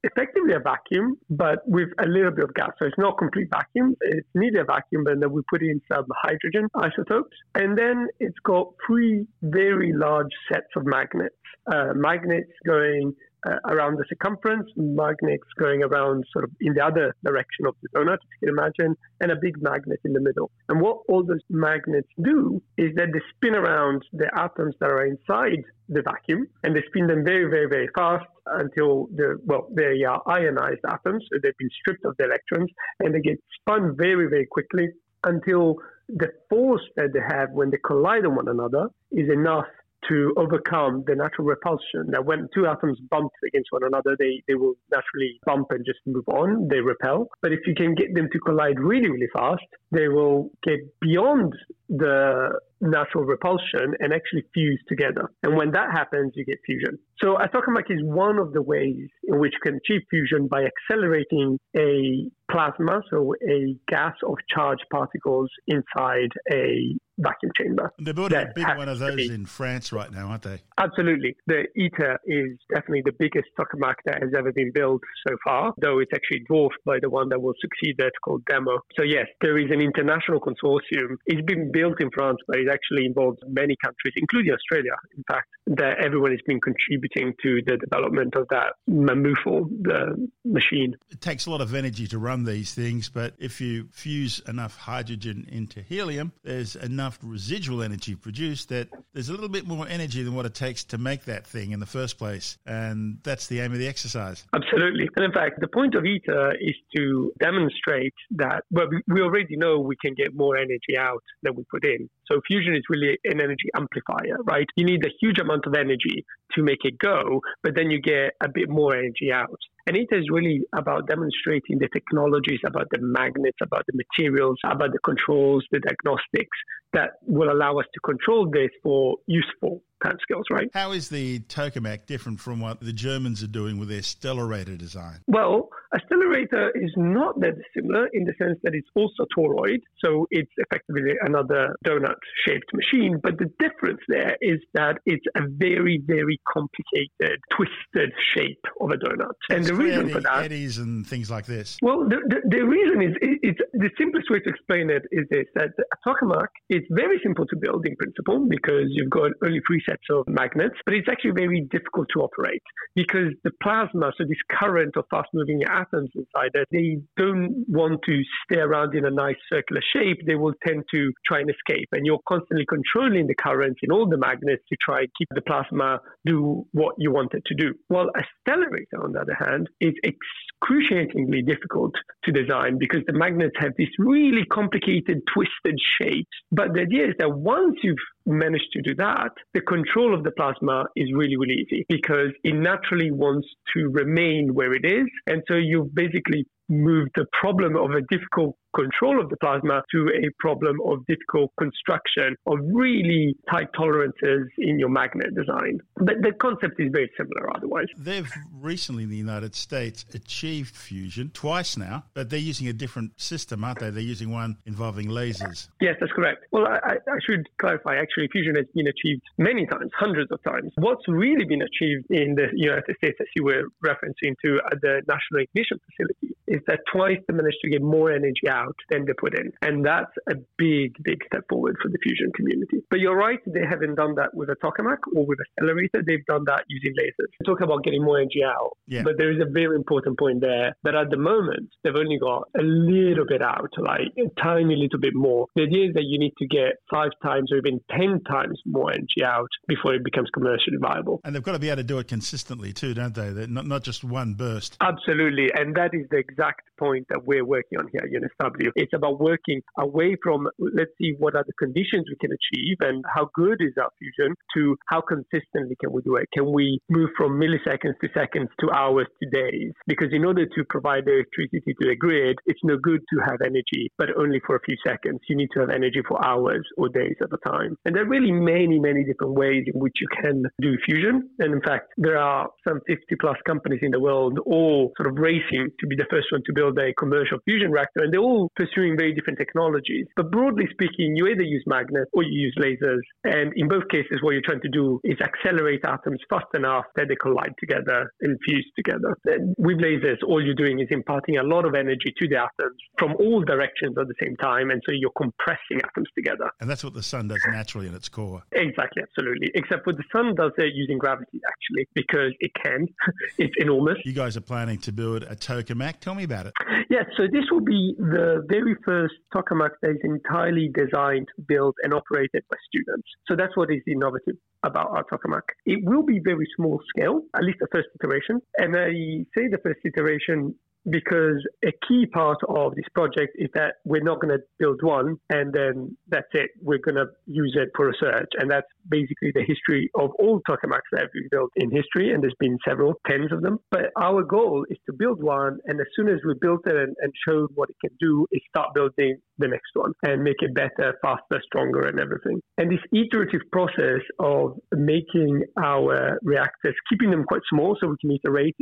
effectively 0.04 0.54
a 0.54 0.60
vacuum, 0.60 1.18
but 1.30 1.60
with 1.68 1.90
a 2.00 2.06
little 2.06 2.32
bit 2.32 2.46
of 2.46 2.54
gas. 2.54 2.70
So 2.80 2.86
it's 2.86 2.98
not 2.98 3.18
complete 3.18 3.50
vacuum. 3.50 3.98
It's 4.00 4.28
neither 4.34 4.62
a 4.62 4.66
vacuum, 4.66 5.04
but 5.04 5.20
then 5.20 5.32
we 5.32 5.42
put 5.50 5.62
in 5.62 5.82
some 5.92 6.06
hydrogen 6.16 6.70
isotopes. 6.76 7.36
And 7.54 7.78
then 7.78 8.08
it's 8.22 8.40
got 8.46 8.74
three 8.88 9.28
very 9.42 9.92
large 9.94 10.32
sets 10.52 10.70
of 10.78 10.86
magnets. 10.86 11.36
Uh, 11.70 11.94
magnets 11.96 12.52
going 12.66 13.14
uh, 13.48 13.56
around 13.66 13.98
the 13.98 14.06
circumference, 14.10 14.70
magnets 14.76 15.48
going 15.58 15.84
around 15.84 16.26
sort 16.32 16.46
of 16.46 16.52
in 16.62 16.74
the 16.74 16.84
other 16.84 17.16
direction 17.24 17.66
of 17.68 17.76
the 17.82 17.90
donut, 17.90 18.16
if 18.16 18.42
you 18.42 18.48
can 18.48 18.58
imagine, 18.58 18.98
and 19.22 19.32
a 19.32 19.36
big 19.42 19.62
magnet 19.62 20.00
in 20.06 20.14
the 20.14 20.20
middle. 20.20 20.52
And 20.68 20.82
what 20.82 21.00
all 21.08 21.24
those 21.24 21.42
magnets 21.50 22.10
do 22.22 22.62
is 22.78 22.94
that 22.96 23.08
they 23.14 23.22
spin 23.36 23.56
around 23.56 24.04
the 24.14 24.30
atoms 24.36 24.76
that 24.80 24.90
are 24.90 25.06
inside 25.06 25.64
the 25.88 26.02
vacuum, 26.02 26.48
and 26.64 26.76
they 26.76 26.84
spin 26.88 27.08
them 27.08 27.24
very, 27.24 27.50
very, 27.50 27.68
very 27.68 27.90
fast 27.96 28.26
until 28.46 29.08
the 29.16 29.40
well, 29.46 29.68
they 29.74 30.04
are 30.04 30.22
ionized 30.28 30.82
atoms, 30.88 31.24
so 31.32 31.40
they've 31.42 31.58
been 31.58 31.70
stripped 31.82 32.06
of 32.06 32.16
the 32.18 32.26
electrons, 32.26 32.70
and 33.00 33.14
they 33.14 33.22
get 33.22 33.40
spun 33.62 33.96
very, 33.98 34.28
very 34.28 34.46
quickly 34.46 34.90
until 35.24 35.76
the 36.08 36.28
force 36.50 36.82
that 36.96 37.14
they 37.14 37.20
have 37.20 37.52
when 37.52 37.70
they 37.70 37.78
collide 37.86 38.26
on 38.26 38.36
one 38.36 38.48
another 38.48 38.88
is 39.12 39.30
enough 39.32 39.66
to 40.08 40.34
overcome 40.38 41.04
the 41.08 41.16
natural 41.16 41.48
repulsion. 41.48 42.06
Now, 42.08 42.22
when 42.22 42.48
two 42.54 42.66
atoms 42.68 43.00
bump 43.10 43.32
against 43.46 43.70
one 43.72 43.84
another, 43.84 44.16
they, 44.18 44.44
they 44.48 44.56
will 44.56 44.76
naturally 44.92 45.40
bump 45.46 45.68
and 45.72 45.86
just 45.86 46.00
move 46.06 46.28
on. 46.28 46.68
They 46.70 46.80
repel. 46.80 47.28
But 47.42 47.52
if 47.52 47.60
you 47.66 47.76
can 47.76 47.96
get 47.96 48.14
them 48.16 48.30
to 48.32 48.40
collide 48.40 48.80
really, 48.80 49.10
really 49.10 49.30
fast, 49.34 49.64
they 49.92 50.08
will 50.08 50.52
get 50.64 50.80
beyond 51.02 51.54
the 51.90 52.60
natural 52.82 53.26
repulsion 53.26 53.94
and 54.00 54.14
actually 54.14 54.44
fuse 54.54 54.82
together. 54.88 55.30
And 55.44 55.58
when 55.58 55.72
that 55.72 55.92
happens, 55.92 56.32
you 56.36 56.46
get 56.46 56.60
fusion. 56.66 56.98
So 57.22 57.36
a 57.36 57.50
tokamak 57.50 57.90
is 57.90 58.00
one 58.04 58.38
of 58.38 58.54
the 58.54 58.62
ways 58.62 59.08
in 59.24 59.40
which 59.40 59.54
you 59.54 59.60
can 59.72 59.80
achieve 59.84 60.02
fusion 60.10 60.48
by 60.48 60.64
accelerating 60.66 61.60
a 61.76 62.30
plasma, 62.50 63.02
so 63.10 63.34
a 63.48 63.76
gas 63.88 64.14
of 64.26 64.36
charged 64.54 64.86
particles 64.92 65.50
inside 65.68 66.32
a 66.52 66.96
vacuum 67.20 67.52
chamber. 67.58 67.92
They're 68.00 68.14
building 68.14 68.40
a 68.40 68.52
big 68.54 68.68
one 68.78 68.90
of 68.90 69.00
those 69.00 69.30
in 69.30 69.46
France 69.46 69.92
right 69.92 70.12
now, 70.12 70.28
aren't 70.28 70.44
they? 70.44 70.62
Absolutely. 70.78 71.36
The 71.48 71.66
ITER 71.78 72.20
is 72.26 72.58
definitely 72.74 73.04
the 73.06 73.16
biggest 73.18 73.48
tokamak 73.60 73.96
that 74.06 74.22
has 74.22 74.32
ever 74.38 74.52
been 74.52 74.72
built 74.74 75.02
so 75.28 75.36
far, 75.44 75.74
though 75.82 76.00
it's 76.00 76.12
actually 76.14 76.42
dwarfed 76.48 76.80
by 76.86 77.00
the 77.02 77.10
one 77.10 77.30
that 77.30 77.42
will 77.42 77.54
succeed 77.62 77.96
that 77.98 78.12
called 78.24 78.44
DEMO. 78.46 78.80
So 78.98 79.04
yes, 79.04 79.28
there 79.42 79.58
is 79.58 79.70
an 79.72 79.82
international 79.82 80.40
consortium. 80.40 81.16
It's 81.26 81.46
been 81.46 81.72
built 81.72 82.02
in 82.02 82.10
France, 82.12 82.38
but 82.48 82.58
it 82.58 82.68
actually 82.72 83.06
involves 83.06 83.38
many 83.48 83.76
countries, 83.84 84.14
including 84.16 84.54
Australia, 84.54 84.94
in 85.16 85.24
fact, 85.30 85.48
that 85.68 86.00
everyone 86.04 86.32
has 86.32 86.42
been 86.46 86.60
contributing 86.62 87.34
to 87.44 87.62
the 87.66 87.78
development 87.78 88.36
of 88.36 88.48
that 88.50 88.74
mammothal 88.90 89.70
the 89.82 90.28
machine. 90.46 90.96
It 91.10 91.22
takes 91.22 91.46
a 91.46 91.52
lot 91.52 91.62
of 91.62 91.74
energy 91.74 92.08
to 92.08 92.20
run 92.20 92.44
these 92.44 92.74
things, 92.74 93.10
but 93.10 93.34
if 93.40 93.62
you 93.62 93.88
fuse 93.92 94.42
enough 94.48 94.78
hydrogen 94.78 95.48
into 95.52 95.82
helium, 95.82 96.32
there's 96.44 96.76
enough 96.76 97.09
residual 97.22 97.82
energy 97.82 98.16
produced 98.16 98.70
that 98.70 98.88
there's 99.14 99.30
a 99.30 99.34
little 99.34 99.50
bit 99.50 99.68
more 99.68 99.88
energy 99.88 100.24
than 100.24 100.36
what 100.36 100.46
it 100.46 100.54
takes 100.54 100.84
to 100.86 100.98
make 100.98 101.26
that 101.26 101.46
thing 101.46 101.72
in 101.72 101.80
the 101.80 101.86
first 101.86 102.18
place. 102.18 102.58
And 102.66 103.18
that's 103.24 103.48
the 103.48 103.60
aim 103.60 103.72
of 103.72 103.80
the 103.80 103.88
exercise. 103.88 104.46
Absolutely. 104.54 105.10
And 105.16 105.26
in 105.26 105.32
fact, 105.32 105.60
the 105.60 105.68
point 105.68 105.96
of 105.96 106.04
ITER 106.06 106.54
is 106.60 106.76
to 106.96 107.32
demonstrate 107.40 108.14
that, 108.32 108.64
well, 108.72 108.88
we 109.08 109.22
already 109.22 109.56
know 109.56 109.80
we 109.80 109.96
can 109.96 110.14
get 110.14 110.36
more 110.36 110.58
energy 110.58 110.98
out 110.98 111.24
than 111.44 111.56
we 111.56 111.64
put 111.72 111.86
in. 111.86 112.10
So 112.32 112.42
fusion 112.48 112.76
is 112.76 112.84
really 112.90 113.18
an 113.24 113.42
energy 113.42 113.70
amplifier, 113.76 114.38
right? 114.44 114.68
You 114.76 114.86
need 114.86 115.06
a 115.06 115.10
huge 115.20 115.40
amount 115.40 115.66
of 115.66 115.74
energy 115.74 116.26
to 116.56 116.64
make 116.64 116.84
it 116.84 116.98
go, 117.00 117.42
but 117.64 117.76
then 117.76 117.90
you 117.90 118.00
get 118.02 118.34
a 118.42 118.50
bit 118.50 118.70
more 118.70 118.96
energy 118.96 119.32
out. 119.34 119.60
And 119.90 119.98
it 119.98 120.10
is 120.12 120.30
really 120.30 120.62
about 120.78 121.08
demonstrating 121.08 121.80
the 121.80 121.90
technologies, 121.92 122.60
about 122.64 122.86
the 122.92 123.00
magnets, 123.02 123.58
about 123.60 123.88
the 123.88 123.94
materials, 123.98 124.60
about 124.64 124.92
the 124.92 125.00
controls, 125.00 125.66
the 125.72 125.80
diagnostics 125.80 126.58
that 126.94 127.14
will 127.24 127.52
allow 127.52 127.80
us 127.80 127.88
to 127.96 128.00
control 128.02 128.48
this 128.48 128.70
for 128.84 129.18
useful 129.26 129.82
skills, 130.22 130.46
right? 130.52 130.70
How 130.74 130.92
is 130.92 131.10
the 131.10 131.40
tokamak 131.42 132.06
different 132.06 132.40
from 132.40 132.60
what 132.60 132.80
the 132.80 132.94
Germans 132.94 133.44
are 133.44 133.48
doing 133.48 133.78
with 133.78 133.90
their 133.90 134.02
stellarator 134.02 134.78
design? 134.78 135.20
Well, 135.28 135.70
a 135.94 136.00
stellarator 136.00 136.70
is 136.76 136.92
not 136.98 137.40
that 137.40 137.56
similar 137.76 138.08
in 138.14 138.24
the 138.26 138.34
sense 138.38 138.60
that 138.64 138.76
it's 138.76 138.88
also 138.96 139.26
toroid, 139.36 139.80
so 140.04 140.28
it's 140.30 140.52
effectively 140.58 141.14
another 141.22 141.76
donut-shaped 141.86 142.72
machine. 142.74 143.20
But 143.22 143.38
the 143.40 143.52
difference 143.60 144.00
there 144.08 144.38
is 144.42 144.60
that 144.74 145.00
it's 145.06 145.26
a 145.36 145.42
very, 145.48 146.02
very 146.06 146.40
complicated, 146.52 147.40
twisted 147.56 148.12
shape 148.36 148.64
of 148.82 148.92
a 148.92 148.98
donut, 148.98 149.34
so 149.50 149.56
and 149.56 149.66
the 149.66 149.74
reason 149.74 150.10
for 150.10 150.22
that 150.22 150.46
eddies 150.46 150.78
and 150.78 151.06
things 151.06 151.32
like 151.32 151.46
this. 151.46 151.78
Well, 151.82 152.08
the, 152.08 152.18
the, 152.28 152.58
the 152.58 152.64
reason 152.66 153.02
is 153.02 153.16
it, 153.22 153.40
it's 153.42 153.60
the 153.74 153.90
simplest 153.98 154.30
way 154.30 154.40
to 154.40 154.50
explain 154.50 154.90
it 154.90 155.04
is 155.12 155.26
this: 155.30 155.46
that 155.56 155.70
a 155.80 156.10
tokamak 156.10 156.48
is 156.70 156.84
very 156.92 157.20
simple 157.24 157.46
to 157.48 157.56
build 157.58 157.88
in 157.88 157.96
principle 157.96 158.46
because 158.48 158.86
you've 158.90 159.10
got 159.10 159.32
only 159.44 159.62
three 159.66 159.82
sets 159.90 160.04
of 160.12 160.28
magnets, 160.28 160.76
but 160.86 160.94
it's 160.94 161.08
actually 161.10 161.32
very 161.32 161.62
difficult 161.72 162.08
to 162.14 162.22
operate 162.22 162.62
because 162.96 163.34
the 163.44 163.52
plasma, 163.62 164.12
so 164.18 164.24
this 164.24 164.38
current 164.52 164.96
of 164.96 165.06
fast 165.10 165.30
moving 165.34 165.64
atoms 165.64 166.10
inside 166.16 166.52
it, 166.54 166.68
they 166.72 166.98
don't 167.18 167.66
want 167.68 168.00
to 168.06 168.22
stay 168.46 168.60
around 168.60 168.96
in 168.96 169.06
a 169.06 169.12
nice 169.12 169.36
circular 169.52 169.82
shape. 169.94 170.20
They 170.26 170.36
will 170.36 170.54
tend 170.66 170.84
to 170.94 171.12
try 171.26 171.40
and 171.40 171.50
escape. 171.50 171.90
And 171.92 172.06
you're 172.06 172.20
constantly 172.28 172.66
controlling 172.68 173.28
the 173.28 173.36
currents 173.36 173.80
in 173.84 173.92
all 173.92 174.08
the 174.08 174.18
magnets 174.18 174.64
to 174.70 174.78
try 174.84 175.00
and 175.00 175.10
keep 175.18 175.28
the 175.34 175.42
plasma 175.42 176.00
do 176.26 176.66
what 176.72 176.96
you 176.98 177.12
want 177.12 177.34
it 177.34 177.44
to 177.48 177.56
do. 177.56 177.74
While 177.88 178.10
a 178.16 178.22
stellarator, 178.50 179.04
on 179.04 179.14
the 179.14 179.22
other 179.22 179.38
hand, 179.38 179.70
is 179.80 179.94
excruciatingly 180.04 181.42
difficult 181.44 181.94
to 182.26 182.32
design 182.32 182.78
because 182.78 183.02
the 183.08 183.14
magnets 183.14 183.56
have 183.60 183.74
these 183.78 183.90
really 183.98 184.46
complicated, 184.52 185.22
twisted 185.34 185.80
shapes. 186.02 186.30
But 186.52 186.74
the 186.74 186.82
idea 186.82 187.08
is 187.08 187.16
that 187.20 187.32
once 187.32 187.78
you've 187.84 187.98
managed 188.26 188.72
to 188.74 188.82
do 188.82 188.96
that, 188.96 189.32
the 189.54 189.62
control 189.62 190.14
of 190.14 190.24
the 190.24 190.32
plasma 190.32 190.86
is 190.96 191.10
really, 191.14 191.38
really 191.38 191.66
easy 191.66 191.86
because 191.90 192.30
it 192.44 192.54
naturally 192.54 193.12
wants 193.12 193.48
to 193.76 193.90
remain 193.90 194.54
where 194.54 194.74
it 194.74 194.86
is. 194.86 195.08
And 195.28 195.44
so 195.48 195.56
you've 195.56 195.94
basically 195.94 196.46
moved 196.70 197.12
the 197.16 197.26
problem 197.40 197.76
of 197.76 197.92
a 197.92 198.02
difficult 198.10 198.56
control 198.76 199.20
of 199.22 199.30
the 199.30 199.38
plasma 199.38 199.84
to 199.92 200.10
a 200.10 200.30
problem 200.40 200.78
of 200.86 201.06
difficult 201.08 201.52
construction 201.60 202.36
of 202.48 202.60
really 202.72 203.36
tight 203.50 203.68
tolerances 203.76 204.48
in 204.58 204.80
your 204.80 204.90
magnet 204.90 205.34
design. 205.36 205.80
But 205.96 206.22
the 206.22 206.32
concept 206.40 206.80
is 206.80 206.90
very 206.92 207.12
similar 207.18 207.56
otherwise. 207.56 207.88
They've 207.98 208.32
recently 208.54 209.04
in 209.04 209.10
the 209.10 209.18
United 209.18 209.56
States 209.56 210.06
achieved 210.14 210.76
fusion 210.76 211.32
twice 211.34 211.78
now, 211.78 212.04
but 212.14 212.30
they're 212.30 212.40
using 212.40 212.68
a 212.68 212.74
different 212.74 213.20
system, 213.20 213.64
aren't 213.64 213.80
they? 213.80 213.90
They're 213.90 214.02
using 214.04 214.32
one 214.32 214.58
involving 214.66 215.08
lasers. 215.08 215.70
Yes, 215.82 215.96
that's 216.00 216.12
correct. 216.12 216.46
Well, 216.52 216.68
I, 216.68 216.96
I 216.96 217.20
should 217.28 217.48
clarify 217.60 217.98
actually, 217.98 218.28
fusion 218.32 218.56
has 218.56 218.66
been 218.74 218.88
achieved 218.88 219.22
many 219.38 219.66
times, 219.66 219.92
hundreds 219.98 220.32
of 220.32 220.42
times. 220.44 220.72
What's 220.76 221.08
really 221.08 221.46
been 221.46 221.62
achieved 221.62 222.06
in 222.10 222.36
the 222.36 222.48
United 222.54 222.96
States, 222.98 223.18
as 223.20 223.28
you 223.36 223.44
were 223.44 223.64
referencing 223.84 224.36
to 224.46 224.60
at 224.72 224.82
the 224.82 225.02
National 225.08 225.42
Ignition 225.42 225.80
Facility, 225.86 226.36
is 226.48 226.62
that 226.68 226.80
twice 226.92 227.18
they 227.28 227.34
managed 227.34 227.58
to 227.64 227.70
get 227.70 227.82
more 227.82 228.12
energy 228.12 228.48
out 228.50 228.59
out 228.60 228.76
than 228.90 229.06
they 229.06 229.14
put 229.14 229.38
in. 229.38 229.52
And 229.62 229.86
that's 229.86 230.12
a 230.30 230.36
big, 230.58 230.96
big 231.04 231.20
step 231.26 231.44
forward 231.50 231.76
for 231.82 231.90
the 231.90 231.98
fusion 232.04 232.32
community. 232.36 232.84
But 232.90 233.00
you're 233.00 233.18
right, 233.18 233.40
they 233.46 233.66
haven't 233.68 233.96
done 233.96 234.16
that 234.16 234.34
with 234.34 234.50
a 234.50 234.56
tokamak 234.64 235.00
or 235.16 235.26
with 235.26 235.40
a 235.40 235.48
stellarator. 235.54 236.06
They've 236.06 236.26
done 236.26 236.44
that 236.46 236.64
using 236.68 236.94
lasers. 237.00 237.32
We 237.40 237.46
talk 237.46 237.62
about 237.62 237.84
getting 237.84 238.04
more 238.04 238.18
energy 238.20 238.44
out. 238.44 238.78
Yeah. 238.88 239.04
But 239.04 239.18
there 239.18 239.32
is 239.32 239.40
a 239.42 239.50
very 239.50 239.76
important 239.76 240.18
point 240.20 240.42
there 240.42 240.76
that 240.84 240.96
at 240.96 241.10
the 241.10 241.18
moment, 241.18 241.70
they've 241.84 241.96
only 241.96 242.18
got 242.20 242.50
a 242.58 242.64
little 242.64 243.26
bit 243.28 243.42
out, 243.42 243.70
like 243.78 244.12
a 244.18 244.42
tiny 244.42 244.76
little 244.76 245.00
bit 245.00 245.16
more. 245.16 245.48
The 245.56 245.64
idea 245.64 245.90
is 245.90 245.94
that 245.94 246.06
you 246.06 246.20
need 246.20 246.34
to 246.40 246.48
get 246.48 246.74
five 246.92 247.12
times 247.24 247.52
or 247.52 247.58
even 247.58 247.80
10 247.92 248.22
times 248.30 248.60
more 248.66 248.92
energy 248.92 249.24
out 249.24 249.50
before 249.68 249.94
it 249.94 250.04
becomes 250.04 250.30
commercially 250.34 250.78
viable. 250.82 251.22
And 251.24 251.36
they've 251.36 251.44
got 251.44 251.54
to 251.54 251.60
be 251.60 251.70
able 251.70 251.78
to 251.78 251.84
do 251.84 252.00
it 252.00 252.08
consistently 252.08 252.74
too, 252.74 252.94
don't 252.94 253.14
they? 253.14 253.48
Not, 253.48 253.66
not 253.66 253.84
just 253.84 254.04
one 254.04 254.34
burst. 254.34 254.78
Absolutely. 254.82 255.50
And 255.54 255.76
that 255.76 255.92
is 255.94 256.08
the 256.10 256.18
exact 256.18 256.62
point 256.78 257.08
that 257.10 257.26
we're 257.26 257.46
working 257.46 257.80
on 257.80 257.88
here 257.92 258.02
at 258.04 258.12
UNSW. 258.50 258.72
It's 258.76 258.94
about 258.94 259.20
working 259.20 259.62
away 259.78 260.16
from, 260.22 260.48
let's 260.60 260.92
see 260.98 261.14
what 261.18 261.36
are 261.36 261.44
the 261.46 261.54
conditions 261.54 262.06
we 262.10 262.16
can 262.20 262.32
achieve 262.32 262.78
and 262.82 263.04
how 263.14 263.30
good 263.34 263.58
is 263.60 263.74
our 263.80 263.90
fusion 264.00 264.36
to 264.56 264.76
how 264.88 265.02
consistently 265.02 265.76
can 265.80 265.92
we 265.92 266.02
do 266.02 266.16
it? 266.16 266.28
Can 266.34 266.52
we 266.52 266.80
move 266.90 267.10
from 267.18 267.40
milliseconds 267.40 268.00
to 268.02 268.10
seconds 268.14 268.50
to 268.60 268.72
hours 268.72 269.08
to 269.22 269.30
days? 269.30 269.74
Because 269.88 270.10
in 270.12 270.26
order 270.26 270.46
to 270.46 270.64
provide 270.70 271.08
electricity 271.08 271.74
to 271.82 271.88
the 271.90 271.96
grid, 271.96 272.38
it's 272.46 272.60
no 272.64 272.78
good 272.78 273.02
to 273.14 273.20
have 273.26 273.40
energy, 273.46 273.92
but 273.98 274.10
only 274.18 274.42
for 274.46 274.56
a 274.56 274.60
few 274.66 274.76
seconds. 274.86 275.20
You 275.28 275.36
need 275.36 275.50
to 275.54 275.62
have 275.62 275.70
energy 275.70 276.02
for 276.08 276.24
hours 276.26 276.66
or 276.78 276.90
days 276.90 277.16
at 277.22 277.30
a 277.32 277.50
time. 277.50 277.78
And 277.86 277.96
there 277.96 278.04
are 278.04 278.10
really 278.10 278.32
many, 278.32 278.80
many 278.80 279.04
different 279.04 279.34
ways 279.34 279.66
in 279.72 279.80
which 279.80 279.98
you 280.02 280.08
can 280.22 280.44
do 280.62 280.78
fusion. 280.86 281.30
And 281.40 281.54
in 281.54 281.62
fact, 281.62 281.94
there 281.98 282.18
are 282.18 282.50
some 282.68 282.80
50 282.88 283.16
plus 283.20 283.38
companies 283.46 283.80
in 283.82 283.92
the 283.92 284.00
world 284.00 284.40
all 284.46 284.92
sort 284.98 285.10
of 285.10 285.18
racing 285.18 285.70
to 285.80 285.88
be 285.88 285.96
the 285.96 286.06
first 286.10 286.28
one 286.32 286.42
to 286.46 286.54
build 286.54 286.78
a 286.80 286.94
commercial 286.94 287.40
fusion 287.46 287.72
reactor. 287.72 288.04
And 288.04 288.14
they're 288.14 288.20
all 288.20 288.39
pursuing 288.56 288.98
very 288.98 289.14
different 289.14 289.40
technologies. 289.40 290.06
But 290.16 290.32
broadly 290.32 290.68
speaking, 290.72 291.16
you 291.16 291.28
either 291.28 291.44
use 291.44 291.64
magnets 291.68 292.10
or 292.14 292.24
you 292.24 292.32
use 292.32 292.56
lasers. 292.60 293.04
And 293.24 293.52
in 293.56 293.68
both 293.68 293.88
cases, 293.90 294.20
what 294.22 294.32
you're 294.32 294.46
trying 294.46 294.62
to 294.62 294.70
do 294.70 295.00
is 295.04 295.18
accelerate 295.22 295.82
atoms 295.86 296.20
fast 296.30 296.48
enough 296.54 296.86
that 296.96 297.08
they 297.08 297.16
collide 297.16 297.54
together 297.60 298.12
and 298.22 298.38
fuse 298.46 298.70
together. 298.76 299.16
And 299.26 299.56
with 299.58 299.78
lasers, 299.78 300.18
all 300.28 300.44
you're 300.44 300.56
doing 300.56 300.80
is 300.80 300.88
imparting 300.92 301.38
a 301.38 301.44
lot 301.44 301.66
of 301.66 301.76
energy 301.76 302.14
to 302.18 302.28
the 302.28 302.38
atoms 302.38 302.78
from 302.98 303.16
all 303.20 303.44
directions 303.44 303.96
at 304.00 304.08
the 304.08 304.16
same 304.22 304.36
time. 304.38 304.70
And 304.70 304.82
so 304.86 304.92
you're 304.94 305.12
compressing 305.18 305.82
atoms 305.84 306.08
together. 306.16 306.50
And 306.60 306.70
that's 306.70 306.84
what 306.84 306.94
the 306.94 307.04
sun 307.04 307.28
does 307.28 307.42
naturally 307.50 307.88
in 307.88 307.94
its 307.94 308.10
core. 308.10 308.44
Exactly, 308.52 309.04
absolutely. 309.04 309.52
Except 309.56 309.84
for 309.84 309.94
the 309.94 310.04
sun 310.12 310.36
does 310.36 310.52
it 310.58 310.74
using 310.76 310.98
gravity, 310.98 311.40
actually, 311.48 311.88
because 311.94 312.34
it 312.40 312.52
can. 312.64 312.88
it's 313.38 313.54
enormous. 313.58 313.98
You 314.06 314.14
guys 314.14 314.38
are 314.38 314.42
planning 314.42 314.78
to 314.80 314.92
build 314.92 315.24
a 315.24 315.36
tokamak. 315.36 316.00
Tell 316.00 316.16
me 316.16 316.24
about 316.24 316.48
it. 316.48 316.54
Yes, 316.90 317.06
so 317.18 317.24
this 317.32 317.46
will 317.52 317.64
be 317.64 317.96
the 317.98 318.29
very 318.48 318.76
first 318.86 319.16
tokamak 319.34 319.72
that 319.82 319.92
is 319.92 320.02
entirely 320.04 320.70
designed, 320.74 321.28
built, 321.48 321.76
and 321.84 321.94
operated 321.94 322.44
by 322.50 322.58
students. 322.68 323.08
So 323.28 323.36
that's 323.36 323.56
what 323.56 323.72
is 323.72 323.82
innovative 323.88 324.36
about 324.64 324.90
our 324.92 325.04
tokamak. 325.04 325.48
It 325.66 325.80
will 325.84 326.04
be 326.04 326.20
very 326.20 326.48
small 326.56 326.82
scale, 326.90 327.22
at 327.36 327.44
least 327.44 327.60
the 327.60 327.68
first 327.72 327.90
iteration. 328.02 328.42
And 328.58 328.76
I 328.76 328.92
say 329.36 329.48
the 329.48 329.60
first 329.64 329.80
iteration 329.86 330.56
because 330.90 331.46
a 331.66 331.72
key 331.88 332.06
part 332.06 332.38
of 332.48 332.76
this 332.76 332.86
project 332.94 333.34
is 333.36 333.50
that 333.54 333.76
we're 333.86 334.04
not 334.04 334.22
going 334.22 334.36
to 334.36 334.44
build 334.58 334.82
one 334.82 335.18
and 335.30 335.54
then 335.54 335.98
that's 336.08 336.28
it. 336.34 336.52
We're 336.62 336.80
going 336.80 336.96
to 336.96 337.08
use 337.26 337.56
it 337.60 337.70
for 337.76 337.88
research. 337.88 338.30
And 338.38 338.50
that's 338.50 338.68
basically 338.88 339.32
the 339.34 339.44
history 339.46 339.90
of 339.96 340.12
all 340.20 340.42
tokamaks 340.50 340.90
that 340.94 341.10
we've 341.14 341.30
built 341.30 341.52
in 341.56 341.72
history. 341.72 342.12
And 342.14 342.24
there's 342.24 342.36
been 342.40 342.58
several, 342.68 342.96
tens 343.08 343.32
of 343.32 343.42
them. 343.42 343.60
But 343.72 343.92
our 344.00 344.24
goal 344.24 344.66
is 344.70 344.78
to 344.88 344.94
build 344.94 345.22
one. 345.22 345.60
And 345.66 345.80
as 345.80 345.88
soon 345.96 346.08
as 346.08 346.20
we 346.26 346.34
built 346.40 346.62
it 346.66 346.76
and, 346.76 346.96
and 347.00 347.14
showed 347.28 347.50
what 347.56 347.70
it 347.70 347.76
can 347.82 347.96
do, 348.00 348.26
is 348.32 348.42
start 348.50 348.74
building 348.74 349.18
the 349.38 349.48
next 349.48 349.72
one 349.74 349.94
and 350.04 350.24
make 350.24 350.42
it 350.42 350.54
better, 350.54 350.96
faster, 351.02 351.42
stronger, 351.46 351.82
and 351.82 352.00
everything. 352.00 352.42
And 352.58 352.72
this 352.72 352.80
iterative 352.94 353.42
process 353.52 354.02
of 354.20 354.58
making 354.74 355.44
our 355.62 356.20
reactors, 356.24 356.76
keeping 356.90 357.12
them 357.12 357.24
quite 357.26 357.42
small 357.50 357.78
so 357.80 357.88
we 357.88 357.96
can 358.02 358.18
iterate 358.24 358.56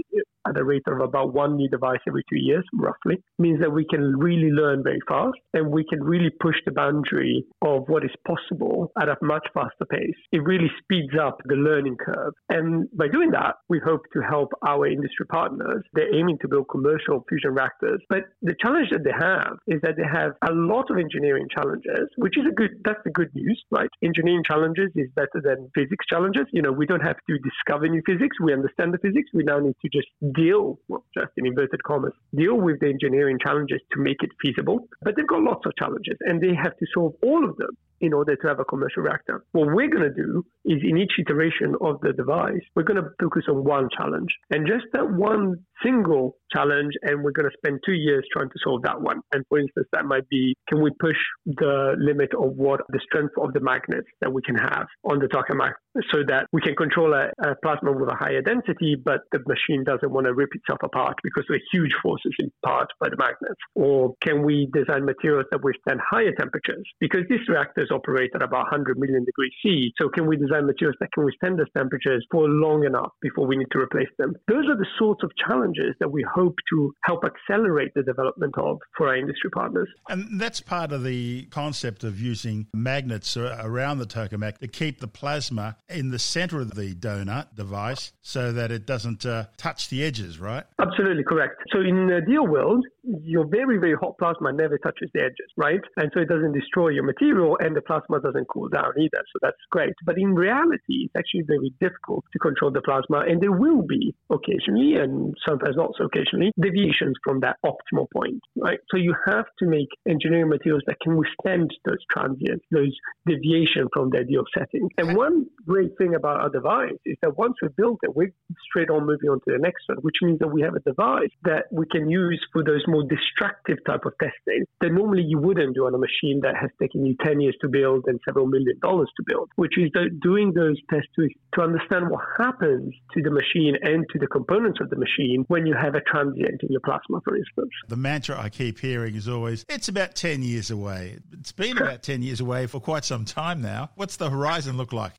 at 0.47 0.57
a 0.57 0.63
rate 0.63 0.83
of 0.87 1.01
about 1.01 1.33
one 1.33 1.55
new 1.55 1.69
device 1.69 1.99
every 2.07 2.23
two 2.29 2.37
years, 2.37 2.63
roughly, 2.73 3.21
means 3.37 3.59
that 3.59 3.71
we 3.71 3.85
can 3.85 4.17
really 4.17 4.51
learn 4.51 4.83
very 4.83 5.01
fast 5.07 5.37
and 5.53 5.69
we 5.69 5.85
can 5.89 6.03
really 6.03 6.29
push 6.41 6.55
the 6.65 6.71
boundary 6.71 7.45
of 7.61 7.83
what 7.87 8.03
is 8.03 8.11
possible 8.25 8.91
at 9.01 9.09
a 9.09 9.15
much 9.21 9.47
faster 9.53 9.85
pace. 9.89 10.15
It 10.31 10.43
really 10.43 10.69
speeds 10.81 11.13
up 11.19 11.39
the 11.45 11.55
learning 11.55 11.97
curve. 11.97 12.33
And 12.49 12.87
by 12.95 13.07
doing 13.07 13.31
that, 13.31 13.55
we 13.69 13.79
hope 13.83 14.01
to 14.13 14.21
help 14.21 14.49
our 14.65 14.87
industry 14.87 15.25
partners. 15.27 15.83
They're 15.93 16.13
aiming 16.15 16.37
to 16.41 16.47
build 16.47 16.67
commercial 16.69 17.23
fusion 17.27 17.53
reactors. 17.53 18.01
But 18.09 18.23
the 18.41 18.55
challenge 18.61 18.89
that 18.91 19.03
they 19.03 19.15
have 19.17 19.57
is 19.67 19.81
that 19.83 19.97
they 19.97 20.07
have 20.11 20.33
a 20.47 20.53
lot 20.53 20.89
of 20.89 20.97
engineering 20.97 21.47
challenges, 21.53 22.07
which 22.17 22.37
is 22.37 22.45
a 22.49 22.53
good, 22.53 22.71
that's 22.83 23.01
the 23.03 23.11
good 23.11 23.33
news, 23.33 23.61
right? 23.71 23.89
Engineering 24.03 24.43
challenges 24.45 24.89
is 24.95 25.09
better 25.15 25.41
than 25.43 25.69
physics 25.75 26.05
challenges. 26.07 26.45
You 26.51 26.61
know, 26.61 26.71
we 26.71 26.85
don't 26.85 27.03
have 27.03 27.17
to 27.29 27.37
discover 27.39 27.87
new 27.87 28.01
physics. 28.05 28.37
We 28.41 28.53
understand 28.53 28.93
the 28.93 28.99
physics. 28.99 29.29
We 29.33 29.43
now 29.43 29.59
need 29.59 29.75
to 29.81 29.89
just 29.89 30.07
deal, 30.35 30.79
well, 30.87 31.03
just 31.13 31.31
in 31.37 31.45
inverted 31.45 31.83
commas, 31.83 31.96
deal 32.35 32.55
with 32.55 32.79
the 32.79 32.87
engineering 32.87 33.37
challenges 33.43 33.79
to 33.93 34.01
make 34.01 34.21
it 34.21 34.29
feasible. 34.41 34.87
But 35.01 35.15
they've 35.15 35.27
got 35.27 35.41
lots 35.41 35.65
of 35.65 35.73
challenges 35.77 36.17
and 36.21 36.41
they 36.41 36.55
have 36.55 36.77
to 36.77 36.85
solve 36.93 37.13
all 37.23 37.47
of 37.49 37.57
them 37.57 37.75
in 37.99 38.13
order 38.13 38.35
to 38.35 38.47
have 38.47 38.59
a 38.59 38.65
commercial 38.65 39.03
reactor. 39.03 39.43
What 39.51 39.67
we're 39.67 39.89
going 39.89 40.03
to 40.03 40.13
do 40.13 40.45
is 40.65 40.77
in 40.83 40.97
each 40.97 41.13
iteration 41.19 41.75
of 41.81 41.99
the 42.01 42.13
device, 42.13 42.61
we're 42.75 42.83
going 42.83 43.01
to 43.01 43.09
focus 43.19 43.43
on 43.49 43.63
one 43.63 43.89
challenge 43.97 44.29
and 44.51 44.67
just 44.67 44.85
that 44.93 45.09
one 45.09 45.55
single 45.83 46.37
challenge. 46.51 46.93
And 47.03 47.23
we're 47.23 47.31
going 47.31 47.49
to 47.49 47.57
spend 47.57 47.79
two 47.85 47.93
years 47.93 48.25
trying 48.31 48.49
to 48.49 48.55
solve 48.63 48.81
that 48.83 49.01
one. 49.01 49.21
And 49.33 49.43
for 49.49 49.59
instance, 49.59 49.87
that 49.93 50.05
might 50.05 50.27
be, 50.29 50.55
can 50.67 50.81
we 50.81 50.91
push 50.99 51.17
the 51.45 51.95
limit 51.97 52.29
of 52.33 52.55
what 52.55 52.81
the 52.89 52.99
strength 53.03 53.33
of 53.39 53.53
the 53.53 53.59
magnets 53.59 54.07
that 54.21 54.31
we 54.31 54.41
can 54.43 54.55
have 54.55 54.85
on 55.03 55.19
the 55.19 55.27
tokamak 55.27 55.73
so 56.11 56.23
that 56.27 56.47
we 56.51 56.61
can 56.61 56.75
control 56.75 57.13
a, 57.13 57.29
a 57.43 57.55
plasma 57.63 57.91
with 57.91 58.09
a 58.09 58.15
higher 58.15 58.41
density, 58.41 58.95
but 58.95 59.21
the 59.31 59.39
machine 59.47 59.83
doesn't 59.83 60.11
want 60.11 60.25
to 60.25 60.33
rip 60.33 60.49
itself 60.53 60.79
apart 60.83 61.15
because 61.23 61.43
there 61.47 61.57
are 61.57 61.67
huge 61.71 61.91
forces 62.01 62.33
imparted 62.39 62.89
by 62.99 63.09
the 63.09 63.17
magnets? 63.17 63.59
Or 63.75 64.13
can 64.25 64.43
we 64.43 64.69
design 64.73 65.05
materials 65.05 65.45
that 65.51 65.63
withstand 65.63 65.99
higher 66.09 66.31
temperatures? 66.37 66.83
Because 66.99 67.21
these 67.29 67.45
reactors 67.47 67.89
operate 67.91 68.31
at 68.35 68.41
about 68.41 68.65
100 68.71 68.97
million 68.97 69.23
degrees 69.25 69.51
C. 69.63 69.91
So 69.99 70.09
can 70.09 70.27
we 70.27 70.37
design 70.37 70.65
materials 70.65 70.97
that 70.99 71.11
can 71.13 71.25
withstand 71.25 71.59
those 71.59 71.71
temperatures 71.75 72.25
for 72.31 72.47
long 72.47 72.85
enough 72.85 73.11
before 73.21 73.47
we 73.47 73.57
need 73.57 73.71
to 73.71 73.79
replace 73.79 74.09
them? 74.17 74.33
Those 74.47 74.65
are 74.69 74.77
the 74.77 74.87
sorts 74.97 75.23
of 75.23 75.31
challenges 75.47 75.95
that 75.99 76.11
we 76.11 76.25
hope 76.33 76.55
to 76.71 76.93
help 77.03 77.23
accelerate 77.23 77.91
the 77.95 78.03
development 78.03 78.55
of 78.57 78.79
for 78.97 79.07
our 79.07 79.17
industry 79.17 79.49
partners. 79.49 79.87
And 80.09 80.39
that's 80.39 80.61
part 80.61 80.91
of 80.91 81.03
the 81.03 81.43
concept 81.51 82.03
of 82.03 82.19
using 82.19 82.67
magnets 82.73 83.37
around 83.37 83.99
the 83.99 84.05
tokamak 84.05 84.57
to 84.59 84.67
keep 84.67 84.99
the 84.99 85.07
plasma 85.07 85.77
in 85.89 86.11
the 86.11 86.19
center 86.19 86.59
of 86.59 86.75
the 86.75 86.93
donut 86.93 87.55
device 87.55 88.11
so 88.21 88.51
that 88.51 88.71
it 88.71 88.85
doesn't 88.85 89.25
uh, 89.25 89.45
touch 89.57 89.89
the 89.89 90.03
edges, 90.03 90.39
right? 90.39 90.65
Absolutely 90.79 91.23
correct. 91.23 91.63
So 91.71 91.79
in 91.79 92.07
the 92.07 92.15
ideal 92.15 92.45
world, 92.45 92.85
your 93.23 93.45
very, 93.45 93.77
very 93.77 93.95
hot 93.95 94.17
plasma 94.17 94.51
never 94.51 94.77
touches 94.77 95.09
the 95.13 95.23
edges, 95.23 95.49
right? 95.55 95.81
And 95.97 96.11
so 96.13 96.21
it 96.21 96.29
doesn't 96.29 96.53
destroy 96.53 96.89
your 96.89 97.03
material 97.03 97.57
and 97.59 97.75
the 97.75 97.81
plasma 97.81 98.19
doesn't 98.19 98.47
cool 98.47 98.69
down 98.69 98.91
either. 98.97 99.23
So 99.33 99.39
that's 99.41 99.57
great. 99.71 99.93
But 100.05 100.17
in 100.17 100.33
reality, 100.33 101.05
it's 101.05 101.13
actually 101.17 101.43
very 101.47 101.73
difficult 101.79 102.25
to 102.33 102.39
control 102.39 102.71
the 102.71 102.81
plasma. 102.81 103.19
And 103.27 103.41
there 103.41 103.51
will 103.51 103.81
be 103.81 104.13
occasionally, 104.29 104.95
and 104.95 105.35
sometimes 105.47 105.75
not 105.75 105.91
so 105.97 106.05
occasionally, 106.05 106.51
deviations 106.59 107.15
from 107.23 107.39
that 107.41 107.57
optimal 107.65 108.07
point, 108.13 108.41
right? 108.57 108.79
So 108.91 108.97
you 108.97 109.15
have 109.25 109.45
to 109.59 109.65
make 109.65 109.89
engineering 110.07 110.49
materials 110.49 110.83
that 110.87 110.99
can 111.01 111.15
withstand 111.15 111.71
those 111.85 112.03
transients, 112.11 112.65
those 112.71 112.95
deviations 113.25 113.89
from 113.93 114.09
the 114.09 114.19
ideal 114.19 114.43
setting. 114.57 114.89
And 114.97 115.15
one 115.15 115.45
great 115.65 115.97
thing 115.97 116.15
about 116.15 116.41
our 116.41 116.49
device 116.49 116.97
is 117.05 117.17
that 117.21 117.37
once 117.37 117.55
we 117.61 117.69
build 117.69 117.99
it, 118.03 118.15
we're 118.15 118.33
straight 118.69 118.89
on 118.89 119.05
moving 119.05 119.29
on 119.29 119.39
to 119.47 119.53
the 119.53 119.59
next 119.59 119.83
one, 119.87 119.97
which 119.99 120.17
means 120.21 120.39
that 120.39 120.47
we 120.47 120.61
have 120.61 120.75
a 120.75 120.79
device 120.79 121.29
that 121.43 121.65
we 121.71 121.85
can 121.85 122.09
use 122.09 122.45
for 122.51 122.63
those 122.63 122.83
more 122.87 122.96
destructive 123.03 123.77
type 123.85 124.05
of 124.05 124.13
testing 124.21 124.65
that 124.81 124.91
normally 124.91 125.23
you 125.23 125.39
wouldn't 125.39 125.75
do 125.75 125.85
on 125.85 125.93
a 125.93 125.97
machine 125.97 126.41
that 126.41 126.55
has 126.59 126.69
taken 126.79 127.05
you 127.05 127.15
10 127.23 127.41
years 127.41 127.55
to 127.61 127.67
build 127.67 128.05
and 128.07 128.19
several 128.25 128.47
million 128.47 128.77
dollars 128.79 129.09
to 129.17 129.23
build, 129.25 129.49
which 129.55 129.77
is 129.77 129.91
doing 130.21 130.53
those 130.53 130.77
tests 130.89 131.09
to, 131.15 131.27
to 131.53 131.61
understand 131.61 132.09
what 132.09 132.23
happens 132.37 132.93
to 133.13 133.21
the 133.21 133.31
machine 133.31 133.75
and 133.81 134.05
to 134.11 134.19
the 134.19 134.27
components 134.27 134.79
of 134.81 134.89
the 134.89 134.95
machine 134.95 135.45
when 135.47 135.65
you 135.65 135.75
have 135.75 135.95
a 135.95 136.01
transient 136.01 136.61
in 136.63 136.69
your 136.69 136.81
plasma, 136.81 137.19
for 137.23 137.35
instance. 137.35 137.71
The 137.87 137.97
mantra 137.97 138.39
I 138.39 138.49
keep 138.49 138.79
hearing 138.79 139.15
is 139.15 139.27
always, 139.27 139.65
it's 139.69 139.89
about 139.89 140.15
10 140.15 140.41
years 140.41 140.71
away. 140.71 141.17
It's 141.33 141.51
been 141.51 141.77
about 141.77 142.03
10 142.03 142.21
years 142.21 142.39
away 142.39 142.67
for 142.67 142.79
quite 142.79 143.05
some 143.05 143.25
time 143.25 143.61
now. 143.61 143.89
What's 143.95 144.17
the 144.17 144.29
horizon 144.29 144.77
look 144.77 144.93
like? 144.93 145.13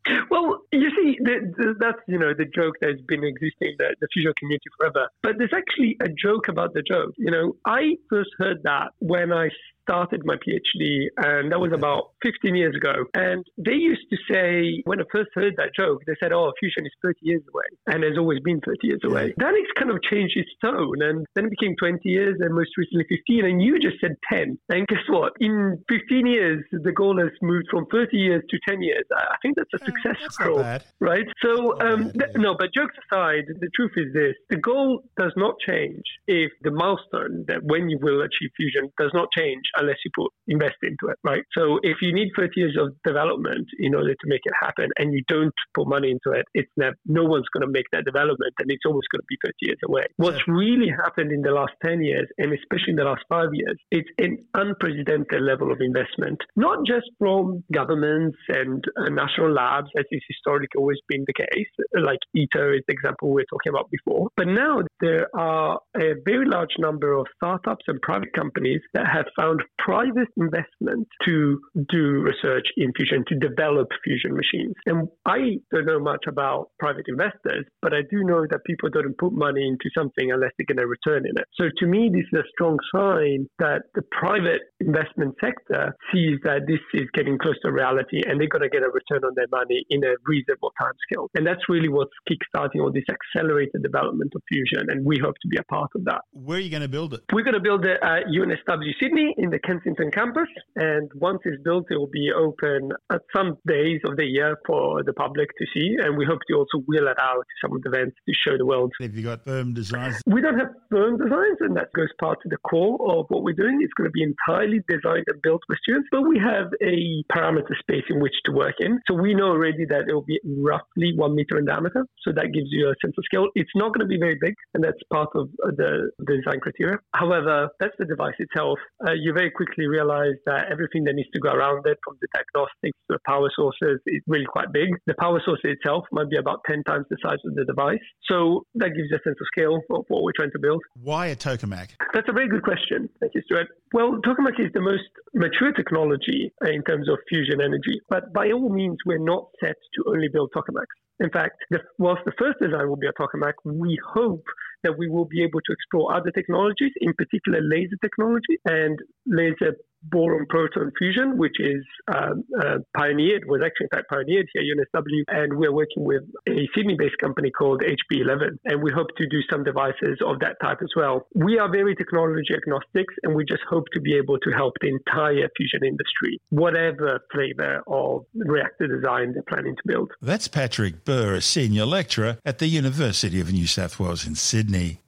The, 1.17 1.53
the, 1.57 1.75
that's 1.79 1.99
you 2.07 2.19
know 2.19 2.35
the 2.35 2.45
joke 2.45 2.77
that's 2.81 3.01
been 3.03 3.25
existing 3.25 3.77
the, 3.79 3.97
the 4.01 4.09
fusion 4.13 4.33
community 4.39 4.69
forever. 4.79 5.09
But 5.23 5.39
there's 5.39 5.55
actually 5.55 5.97
a 6.01 6.09
joke 6.09 6.49
about 6.49 6.75
the 6.75 6.83
joke. 6.83 7.15
You 7.17 7.31
know, 7.31 7.57
I 7.67 7.97
first 8.11 8.31
heard 8.39 8.63
that 8.65 8.93
when 8.99 9.33
I 9.33 9.49
started 9.89 10.23
my 10.25 10.37
PhD, 10.37 11.09
and 11.17 11.51
that 11.51 11.59
was 11.59 11.73
about 11.73 12.13
15 12.23 12.55
years 12.55 12.77
ago. 12.77 13.07
And 13.15 13.45
they 13.57 13.73
used 13.73 14.05
to 14.11 14.17
say, 14.31 14.83
when 14.85 15.01
I 15.01 15.05
first 15.11 15.31
heard 15.35 15.55
that 15.57 15.71
joke, 15.75 16.03
they 16.07 16.15
said, 16.21 16.33
oh, 16.33 16.53
fusion 16.61 16.85
is 16.85 16.93
30 17.03 17.17
years 17.23 17.43
away, 17.53 17.65
and 17.87 18.05
has 18.05 18.19
always 18.19 18.41
been 18.41 18.61
30 18.61 18.77
years 18.83 19.01
away. 19.05 19.35
Then 19.39 19.55
it's 19.55 19.73
kind 19.79 19.91
of 19.91 20.03
changed 20.03 20.37
its 20.37 20.51
tone, 20.63 21.01
and 21.01 21.27
then 21.35 21.47
it 21.47 21.51
became 21.51 21.75
20 21.79 22.01
years, 22.05 22.37
and 22.41 22.55
most 22.55 22.71
recently 22.77 23.07
15, 23.09 23.45
and 23.47 23.63
you 23.63 23.79
just 23.79 23.97
said 24.01 24.17
10. 24.31 24.59
And 24.69 24.87
guess 24.89 25.07
what? 25.09 25.33
In 25.41 25.83
15 25.89 26.27
years, 26.27 26.65
the 26.73 26.93
goal 26.93 27.19
has 27.19 27.31
moved 27.41 27.67
from 27.71 27.87
30 27.91 28.17
years 28.17 28.43
to 28.51 28.59
10 28.69 28.83
years. 28.83 29.05
I 29.17 29.37
think 29.43 29.57
that's 29.57 29.73
a 29.75 29.85
success 29.85 30.17
that's 30.21 30.35
story, 30.35 30.81
right? 31.01 31.27
So, 31.43 31.81
um, 31.81 32.13
th- 32.13 32.37
no, 32.37 32.55
but 32.59 32.75
jokes 32.75 32.95
aside, 33.09 33.45
the 33.49 33.71
truth 33.75 33.93
is 33.97 34.13
this: 34.13 34.35
the 34.51 34.57
goal 34.57 35.05
does 35.17 35.33
not 35.37 35.55
change 35.67 36.03
if 36.27 36.53
the 36.63 36.71
milestone 36.71 37.45
that 37.49 37.63
when 37.63 37.89
you 37.89 37.99
will 38.01 38.21
achieve 38.23 38.51
fusion 38.57 38.91
does 38.99 39.11
not 39.15 39.29
change 39.37 39.63
unless 39.79 39.97
you 40.05 40.11
put 40.15 40.33
invest 40.47 40.77
into 40.83 41.09
it, 41.09 41.19
right? 41.25 41.43
So 41.57 41.79
if 41.83 41.99
you 42.03 42.13
need 42.13 42.31
30 42.37 42.53
years 42.57 42.77
of 42.81 42.95
development 43.05 43.67
in 43.79 43.95
order 43.95 44.15
to 44.15 44.27
make 44.27 44.41
it 44.45 44.55
happen 44.61 44.89
and 44.99 45.13
you 45.13 45.23
don't 45.29 45.53
put 45.75 45.89
money 45.89 46.11
into 46.11 46.39
it, 46.39 46.47
it's 46.55 46.71
never, 46.77 46.97
no 47.07 47.25
one's 47.25 47.47
going 47.53 47.67
to 47.67 47.73
make 47.73 47.87
that 47.93 48.05
development 48.05 48.55
and 48.59 48.71
it's 48.71 48.85
always 48.87 49.07
going 49.13 49.21
to 49.21 49.27
be 49.29 49.37
30 49.45 49.55
years 49.61 49.79
away. 49.85 50.05
What's 50.17 50.47
really 50.49 50.89
happened 50.89 51.33
in 51.33 51.43
the 51.43 51.51
last 51.51 51.73
10 51.85 52.03
years 52.03 52.29
and 52.39 52.53
especially 52.53 52.91
in 52.93 52.97
the 52.97 53.05
last 53.05 53.23
five 53.29 53.51
years, 53.53 53.77
it's 53.91 54.09
an 54.19 54.39
unprecedented 54.55 55.43
level 55.43 55.71
of 55.73 55.81
investment, 55.81 56.39
not 56.57 56.87
just 56.87 57.07
from 57.19 57.63
governments 57.73 58.39
and 58.49 58.85
uh, 58.99 59.09
national 59.11 59.53
labs, 59.53 59.89
as 59.99 60.05
is 60.11 60.23
historically 60.29 60.69
always 60.79 60.99
been 61.09 61.25
the 61.27 61.33
case, 61.33 61.69
like 62.01 62.19
ITER 62.37 62.75
is 62.75 62.83
the 62.87 62.95
example 62.95 63.29
we 63.29 63.43
were 63.43 63.47
talking 63.51 63.71
about 63.71 63.91
before. 63.91 64.29
But 64.37 64.49
now 64.49 64.83
there 65.01 65.29
are 65.35 65.79
a 65.97 66.15
very 66.25 66.47
large 66.47 66.75
number 66.79 67.13
of 67.13 67.27
startups 67.37 67.85
and 67.87 68.01
private 68.03 68.33
companies 68.33 68.81
that 68.95 69.07
have 69.07 69.27
found 69.37 69.63
private 69.79 70.29
investment 70.37 71.09
to 71.25 71.61
do 71.89 72.23
research 72.23 72.67
in 72.77 72.93
fusion, 72.97 73.25
to 73.29 73.35
develop 73.37 73.89
fusion 74.05 74.35
machines. 74.35 74.75
And 74.87 75.09
I 75.27 75.59
don't 75.73 75.87
know 75.87 76.01
much 76.01 76.25
about 76.29 76.71
private 76.79 77.05
investors, 77.09 77.65
but 77.83 77.93
I 77.93 78.03
do 78.11 78.25
know 78.25 78.47
that 78.51 78.65
people 78.65 78.91
don't 78.91 79.17
put 79.17 79.33
money 79.33 79.67
into 79.67 79.91
something 79.97 80.31
unless 80.33 80.53
they're 80.59 80.67
going 80.67 80.79
to 80.83 80.87
return 80.87 81.27
in 81.27 81.37
it. 81.37 81.45
So 81.55 81.69
to 81.79 81.87
me, 81.87 82.11
this 82.13 82.25
is 82.33 82.41
a 82.41 82.49
strong 82.53 82.79
sign 82.95 83.49
that 83.59 83.83
the 83.95 84.03
private 84.11 84.63
investment 84.81 85.35
sector 85.41 85.97
sees 86.13 86.39
that 86.45 86.67
this 86.67 86.81
is 86.95 87.09
getting 87.15 87.39
close 87.39 87.57
to 87.65 87.73
reality 87.73 88.23
and 88.27 88.41
they're 88.41 88.49
going 88.49 88.63
to 88.63 88.69
get 88.69 88.83
a 88.83 88.91
return 88.91 89.25
on 89.25 89.33
their 89.35 89.49
money 89.51 89.85
in 89.91 90.05
a 90.05 90.15
reasonable 90.27 90.73
time 90.81 90.93
scale. 91.09 91.29
And 91.35 91.47
that's 91.47 91.69
really 91.69 91.89
what's 91.89 92.13
kickstarting 92.29 92.81
all 92.81 92.93
this 92.93 93.05
accelerated 93.09 93.83
development 93.83 94.33
of 94.35 94.43
fusion. 94.49 94.91
And 94.91 95.05
we 95.05 95.19
hope 95.23 95.35
to 95.43 95.49
be 95.49 95.57
a 95.57 95.65
part 95.65 95.91
of 95.95 96.05
that. 96.05 96.23
Where 96.33 96.59
are 96.59 96.61
you 96.61 96.71
going 96.71 96.83
to 96.83 96.89
build 96.89 97.15
it? 97.15 97.21
We're 97.33 97.45
going 97.45 97.55
to 97.55 97.61
build 97.61 97.85
it 97.85 97.99
at 98.03 98.25
UNSW 98.27 98.93
Sydney 99.01 99.35
in 99.39 99.51
the 99.51 99.58
Kensington 99.61 100.11
campus. 100.11 100.49
And 100.77 101.11
once 101.15 101.41
it's 101.45 101.63
built, 101.63 101.87
it 101.91 101.97
will 101.97 102.07
be 102.13 102.31
open 102.33 102.91
at 103.13 103.23
some 103.35 103.57
days 103.67 104.01
of 104.05 104.17
the 104.17 104.25
year 104.25 104.57
for 104.67 105.03
the 105.03 105.13
public 105.13 105.49
to 105.59 105.67
see. 105.75 105.97
And 106.03 106.17
we 106.17 106.25
hope 106.25 106.41
to 106.49 106.55
also 106.55 106.79
wheel 106.87 107.07
it 107.09 107.17
out 107.21 107.41
to 107.41 107.55
some 107.63 107.77
of 107.77 107.83
the 107.83 107.89
events 107.91 108.17
to 108.29 108.35
show 108.35 108.57
the 108.57 108.67
world. 108.67 108.93
Have 109.01 109.15
you 109.15 109.25
got 109.25 109.45
firm 109.45 109.75
designs? 109.75 110.21
We 110.27 110.41
don't 110.41 110.59
have 110.59 110.69
firm 110.91 111.19
designs, 111.19 111.59
and 111.61 111.77
that 111.77 111.93
goes 111.95 112.09
part 112.21 112.39
to 112.43 112.49
the 112.49 112.59
core 112.59 112.99
of 113.19 113.27
what 113.29 113.43
we're 113.43 113.55
doing. 113.55 113.79
It's 113.83 113.93
going 113.95 114.09
to 114.09 114.13
be 114.13 114.23
entirely 114.23 114.81
designed 114.89 115.25
and 115.29 115.41
built 115.43 115.63
with 115.69 115.79
students, 115.79 116.09
but 116.11 116.23
we 116.23 116.39
have 116.39 116.67
a 116.83 117.25
parameter 117.33 117.77
space 117.79 118.05
in 118.11 118.21
which 118.21 118.35
to 118.47 118.53
work 118.53 118.75
in. 118.81 119.01
So 119.09 119.15
we 119.15 119.35
know 119.35 119.49
already 119.49 119.85
that 119.87 120.09
it 120.09 120.15
will 120.15 120.23
be 120.23 120.41
roughly 120.45 121.13
one 121.17 121.35
meter 121.35 121.59
in 121.59 121.67
diameter. 121.67 122.07
So 122.23 122.33
that 122.33 122.53
gives 122.53 122.69
you 122.71 122.89
a 122.89 122.95
sense 123.05 123.15
of 123.17 123.25
scale. 123.25 123.49
It's 123.55 123.71
not 123.75 123.95
going 123.95 124.07
to 124.07 124.07
be 124.07 124.19
very 124.19 124.39
big, 124.41 124.55
and 124.75 124.83
that's 124.83 124.99
part 125.13 125.31
of 125.35 125.51
the, 125.63 126.11
the 126.19 126.37
design 126.37 126.61
criteria. 126.61 126.99
However, 127.15 127.69
that's 127.81 127.95
the 127.99 128.05
device 128.05 128.35
itself. 128.39 128.79
Uh, 129.07 129.13
you 129.13 129.33
very 129.39 129.51
quickly 129.51 129.87
realize 129.87 130.35
that 130.47 130.67
everything 130.71 131.05
that 131.05 131.15
needs 131.15 131.31
to 131.33 131.41
go 131.41 131.51
around 131.51 131.87
it, 131.87 131.97
from 132.03 132.19
the 132.21 132.27
diagnostics 132.35 132.99
to 133.07 133.15
the 133.17 133.23
power 133.25 133.49
sources, 133.55 134.01
is 134.07 134.23
really 134.27 134.45
quite 134.47 134.73
big. 134.73 134.89
The 135.07 135.15
power 135.15 135.41
source 135.45 135.61
itself 135.63 136.05
might 136.11 136.29
be 136.29 136.37
about 136.37 136.61
10 136.67 136.83
times 136.83 137.07
the 137.09 137.17
size 137.23 137.39
of 137.47 137.55
the 137.55 137.65
device. 137.65 138.03
So 138.29 138.65
that 138.75 138.91
gives 138.97 139.07
you 139.11 139.17
a 139.17 139.23
sense 139.23 139.39
of 139.41 139.47
scale 139.55 139.77
of 139.77 140.05
what 140.09 140.23
we're 140.25 140.37
trying 140.37 140.51
to 140.51 140.59
build. 140.59 140.83
Why 141.03 141.27
a 141.29 141.37
tokamak? 141.37 141.91
That's 142.13 142.29
a 142.29 142.33
very 142.33 142.49
good 142.49 142.65
question. 142.65 143.09
Thank 143.21 143.35
you, 143.37 143.43
Stuart. 143.47 143.69
Well, 143.93 144.19
tokamak 144.27 144.59
is 144.59 144.73
the 144.75 144.81
most 144.81 145.07
mature 145.35 145.73
technology 145.73 146.53
in 146.67 146.83
terms 146.83 147.09
of 147.09 147.19
fusion 147.29 147.61
energy, 147.61 148.01
but 148.11 148.33
by 148.33 148.51
all 148.51 148.69
means, 148.69 148.97
we're 149.07 149.23
not 149.23 149.47
set 149.63 149.77
to 149.95 150.05
only 150.09 150.29
build 150.33 150.51
tokamaks. 150.55 150.99
In 151.21 151.31
fact, 151.31 151.59
the, 151.71 151.79
whilst 151.99 152.23
the 152.25 152.33
first 152.39 152.59
design 152.61 152.89
will 152.89 152.97
be 152.97 153.09
a 153.09 153.13
tokamak, 153.21 153.55
we 153.65 153.99
hope 154.15 154.45
that 154.83 154.97
we 154.97 155.09
will 155.09 155.25
be 155.25 155.43
able 155.43 155.61
to 155.61 155.73
explore 155.73 156.15
other 156.15 156.31
technologies, 156.31 156.93
in 157.01 157.13
particular 157.15 157.61
laser 157.63 157.97
technology 158.03 158.59
and 158.65 158.99
laser 159.27 159.77
boron 160.03 160.47
proton 160.49 160.93
fusion, 160.99 161.39
which 161.39 161.59
is 161.59 161.85
um, 162.15 162.45
uh, 162.61 162.79
pioneered, 162.97 163.45
was 163.47 163.61
actually 163.65 163.89
in 163.91 163.99
fact 163.99 164.11
pioneered 164.11 164.47
here 164.53 164.63
at 164.63 165.03
UNSW. 165.03 165.23
And 165.29 165.59
we're 165.59 165.73
working 165.73 166.05
with 166.05 166.23
a 166.49 166.69
Sydney 166.75 166.97
based 166.99 167.19
company 167.21 167.51
called 167.51 167.83
HB11. 167.83 168.59
And 168.65 168.83
we 168.83 168.91
hope 168.93 169.09
to 169.17 169.27
do 169.27 169.41
some 169.51 169.65
devices 169.65 170.19
of 170.25 170.41
that 170.41 170.57
type 170.63 170.79
as 170.83 170.91
well. 170.97 171.27
We 171.35 171.59
are 171.59 171.71
very 171.71 171.95
technology 171.95 172.55
agnostic 172.55 173.07
and 173.23 173.35
we 173.35 173.45
just 173.45 173.63
hope 173.69 173.85
to 173.93 174.01
be 174.01 174.17
able 174.17 174.39
to 174.39 174.51
help 174.51 174.75
the 174.81 174.89
entire 174.89 175.49
fusion 175.57 175.85
industry, 175.85 176.41
whatever 176.51 177.21
flavor 177.33 177.83
of 177.87 178.25
reactor 178.35 178.87
design 178.87 179.33
they're 179.33 179.43
planning 179.43 179.77
to 179.77 179.83
build. 179.87 180.13
That's 180.21 180.49
Patrick 180.49 181.05
Burr, 181.05 181.35
a 181.35 181.41
senior 181.41 181.87
lecturer 181.87 182.39
at 182.45 182.59
the 182.59 182.67
University 182.67 183.41
of 183.41 183.53
New 183.53 183.67
South 183.67 183.99
Wales 183.99 184.27
in 184.27 184.35
Sydney. 184.35 185.01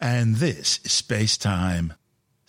And 0.00 0.36
this 0.36 0.80
is 0.84 0.92
Space 0.92 1.36
Time. 1.36 1.94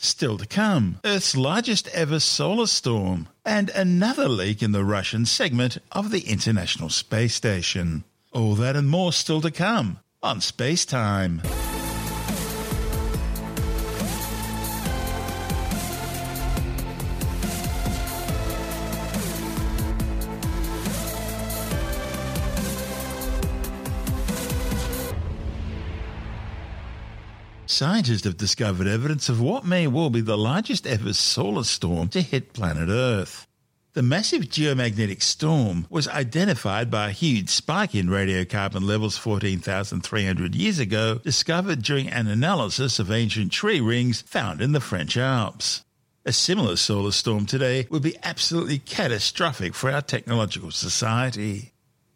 Still 0.02 0.38
to 0.38 0.46
come, 0.46 1.00
Earth's 1.04 1.36
largest 1.36 1.90
ever 1.90 2.22
solar 2.22 2.68
storm, 2.68 3.28
and 3.46 3.70
another 3.72 4.30
leak 4.30 4.64
in 4.64 4.72
the 4.72 4.86
Russian 4.86 5.26
segment 5.26 5.78
of 5.92 6.10
the 6.10 6.22
International 6.22 6.88
Space 6.88 7.36
Station. 7.36 8.06
All 8.32 8.56
that 8.56 8.78
and 8.78 8.90
more 8.90 9.12
still 9.12 9.42
to 9.42 9.52
come 9.52 10.00
on 10.24 10.40
Space 10.40 10.86
Time. 10.86 11.42
Scientists 27.80 28.26
have 28.26 28.36
discovered 28.36 28.88
evidence 28.88 29.30
of 29.30 29.40
what 29.40 29.64
may 29.66 29.88
well 29.88 30.10
be 30.10 30.20
the 30.20 30.38
largest 30.38 30.86
ever 30.86 31.14
solar 31.14 31.64
storm 31.64 32.10
to 32.10 32.22
hit 32.22 32.52
planet 32.52 32.90
Earth. 32.90 33.48
The 33.94 34.04
massive 34.04 34.50
geomagnetic 34.50 35.22
storm 35.22 35.88
was 35.90 36.06
identified 36.10 36.92
by 36.92 37.08
a 37.08 37.14
huge 37.14 37.48
spike 37.48 37.96
in 37.96 38.08
radiocarbon 38.08 38.84
levels 38.84 39.18
14,300 39.18 40.56
years 40.56 40.78
ago, 40.78 41.22
discovered 41.24 41.82
during 41.82 42.10
an 42.10 42.28
analysis 42.28 43.00
of 43.00 43.12
ancient 43.12 43.54
tree 43.54 43.80
rings 43.80 44.24
found 44.24 44.60
in 44.60 44.74
the 44.74 44.82
French 44.82 45.16
Alps. 45.16 45.86
A 46.26 46.34
similar 46.34 46.76
solar 46.76 47.14
storm 47.14 47.46
today 47.46 47.88
would 47.90 48.04
be 48.04 48.18
absolutely 48.24 48.80
catastrophic 48.80 49.74
for 49.74 49.90
our 49.90 50.02
technological 50.02 50.72
society. 50.72 51.72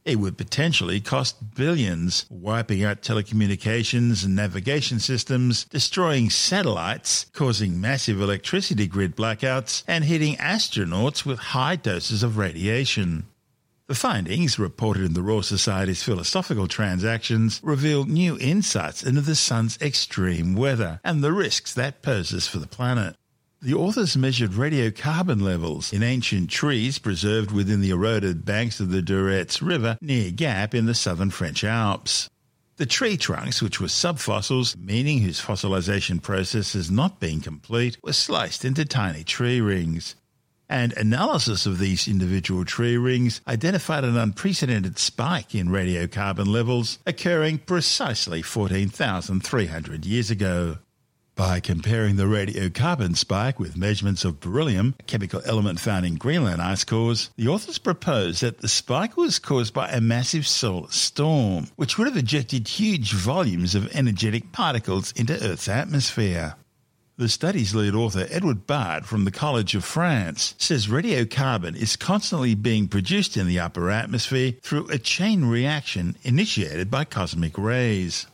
It 0.05 0.19
would 0.19 0.37
potentially 0.37 0.99
cost 0.99 1.55
billions, 1.55 2.25
wiping 2.29 2.83
out 2.83 3.01
telecommunications 3.01 4.25
and 4.25 4.35
navigation 4.35 4.99
systems, 4.99 5.63
destroying 5.63 6.29
satellites, 6.29 7.27
causing 7.31 7.79
massive 7.79 8.19
electricity 8.19 8.85
grid 8.85 9.15
blackouts, 9.15 9.83
and 9.87 10.03
hitting 10.03 10.35
astronauts 10.35 11.25
with 11.25 11.39
high 11.39 11.77
doses 11.77 12.21
of 12.21 12.37
radiation. 12.37 13.27
The 13.87 13.95
findings, 13.95 14.59
reported 14.59 15.03
in 15.03 15.13
the 15.13 15.21
Royal 15.21 15.43
Society's 15.43 16.03
Philosophical 16.03 16.67
Transactions, 16.67 17.61
reveal 17.63 18.05
new 18.05 18.37
insights 18.39 19.03
into 19.03 19.21
the 19.21 19.35
sun's 19.35 19.77
extreme 19.81 20.53
weather 20.53 20.99
and 21.03 21.23
the 21.23 21.33
risks 21.33 21.73
that 21.73 22.01
poses 22.01 22.47
for 22.47 22.59
the 22.59 22.67
planet. 22.67 23.15
The 23.63 23.75
authors 23.75 24.17
measured 24.17 24.51
radiocarbon 24.51 25.41
levels 25.41 25.93
in 25.93 26.03
ancient 26.03 26.49
trees 26.49 26.99
preserved 26.99 27.53
within 27.53 27.79
the 27.79 27.91
eroded 27.91 28.43
banks 28.43 28.81
of 28.81 28.91
the 28.91 29.01
Drouzet 29.01 29.61
River 29.61 29.97
near 30.01 30.31
Gap 30.31 30.75
in 30.75 30.85
the 30.85 30.93
southern 30.93 31.29
French 31.29 31.63
Alps. 31.63 32.29
The 32.75 32.85
tree 32.85 33.15
trunks, 33.15 33.61
which 33.61 33.79
were 33.79 33.87
subfossils, 33.87 34.75
meaning 34.75 35.19
whose 35.19 35.39
fossilization 35.39 36.21
process 36.21 36.73
has 36.73 36.91
not 36.91 37.21
been 37.21 37.39
complete, 37.39 37.97
were 38.03 38.11
sliced 38.11 38.65
into 38.65 38.83
tiny 38.83 39.23
tree 39.23 39.61
rings. 39.61 40.15
And 40.67 40.91
analysis 40.97 41.65
of 41.65 41.79
these 41.79 42.05
individual 42.05 42.65
tree 42.65 42.97
rings 42.97 43.39
identified 43.47 44.03
an 44.03 44.17
unprecedented 44.17 44.99
spike 44.99 45.55
in 45.55 45.69
radiocarbon 45.69 46.47
levels 46.47 46.99
occurring 47.05 47.59
precisely 47.59 48.41
14,300 48.41 50.05
years 50.05 50.29
ago. 50.29 50.79
By 51.35 51.61
comparing 51.61 52.15
the 52.15 52.25
radiocarbon 52.25 53.17
spike 53.17 53.59
with 53.59 53.75
measurements 53.75 54.23
of 54.23 54.39
beryllium, 54.39 54.93
a 54.99 55.03
chemical 55.03 55.41
element 55.45 55.79
found 55.79 56.05
in 56.05 56.15
Greenland 56.15 56.61
ice 56.61 56.83
cores, 56.83 57.31
the 57.37 57.47
authors 57.47 57.79
propose 57.79 58.41
that 58.41 58.59
the 58.59 58.67
spike 58.67 59.17
was 59.17 59.39
caused 59.39 59.73
by 59.73 59.89
a 59.89 59.99
massive 59.99 60.45
solar 60.45 60.91
storm, 60.91 61.69
which 61.75 61.97
would 61.97 62.07
have 62.07 62.17
ejected 62.17 62.67
huge 62.67 63.13
volumes 63.13 63.73
of 63.73 63.91
energetic 63.95 64.51
particles 64.51 65.11
into 65.13 65.33
Earth's 65.43 65.67
atmosphere. 65.67 66.53
The 67.17 67.29
study's 67.29 67.73
lead 67.73 67.95
author, 67.95 68.27
Edward 68.29 68.67
Bard 68.67 69.07
from 69.07 69.25
the 69.25 69.31
College 69.31 69.73
of 69.73 69.83
France, 69.83 70.53
says 70.59 70.85
radiocarbon 70.85 71.75
is 71.75 71.95
constantly 71.95 72.53
being 72.53 72.87
produced 72.87 73.37
in 73.37 73.47
the 73.47 73.59
upper 73.59 73.89
atmosphere 73.89 74.53
through 74.61 74.89
a 74.89 74.99
chain 74.99 75.45
reaction 75.45 76.15
initiated 76.21 76.91
by 76.91 77.05
cosmic 77.05 77.57
rays. 77.57 78.27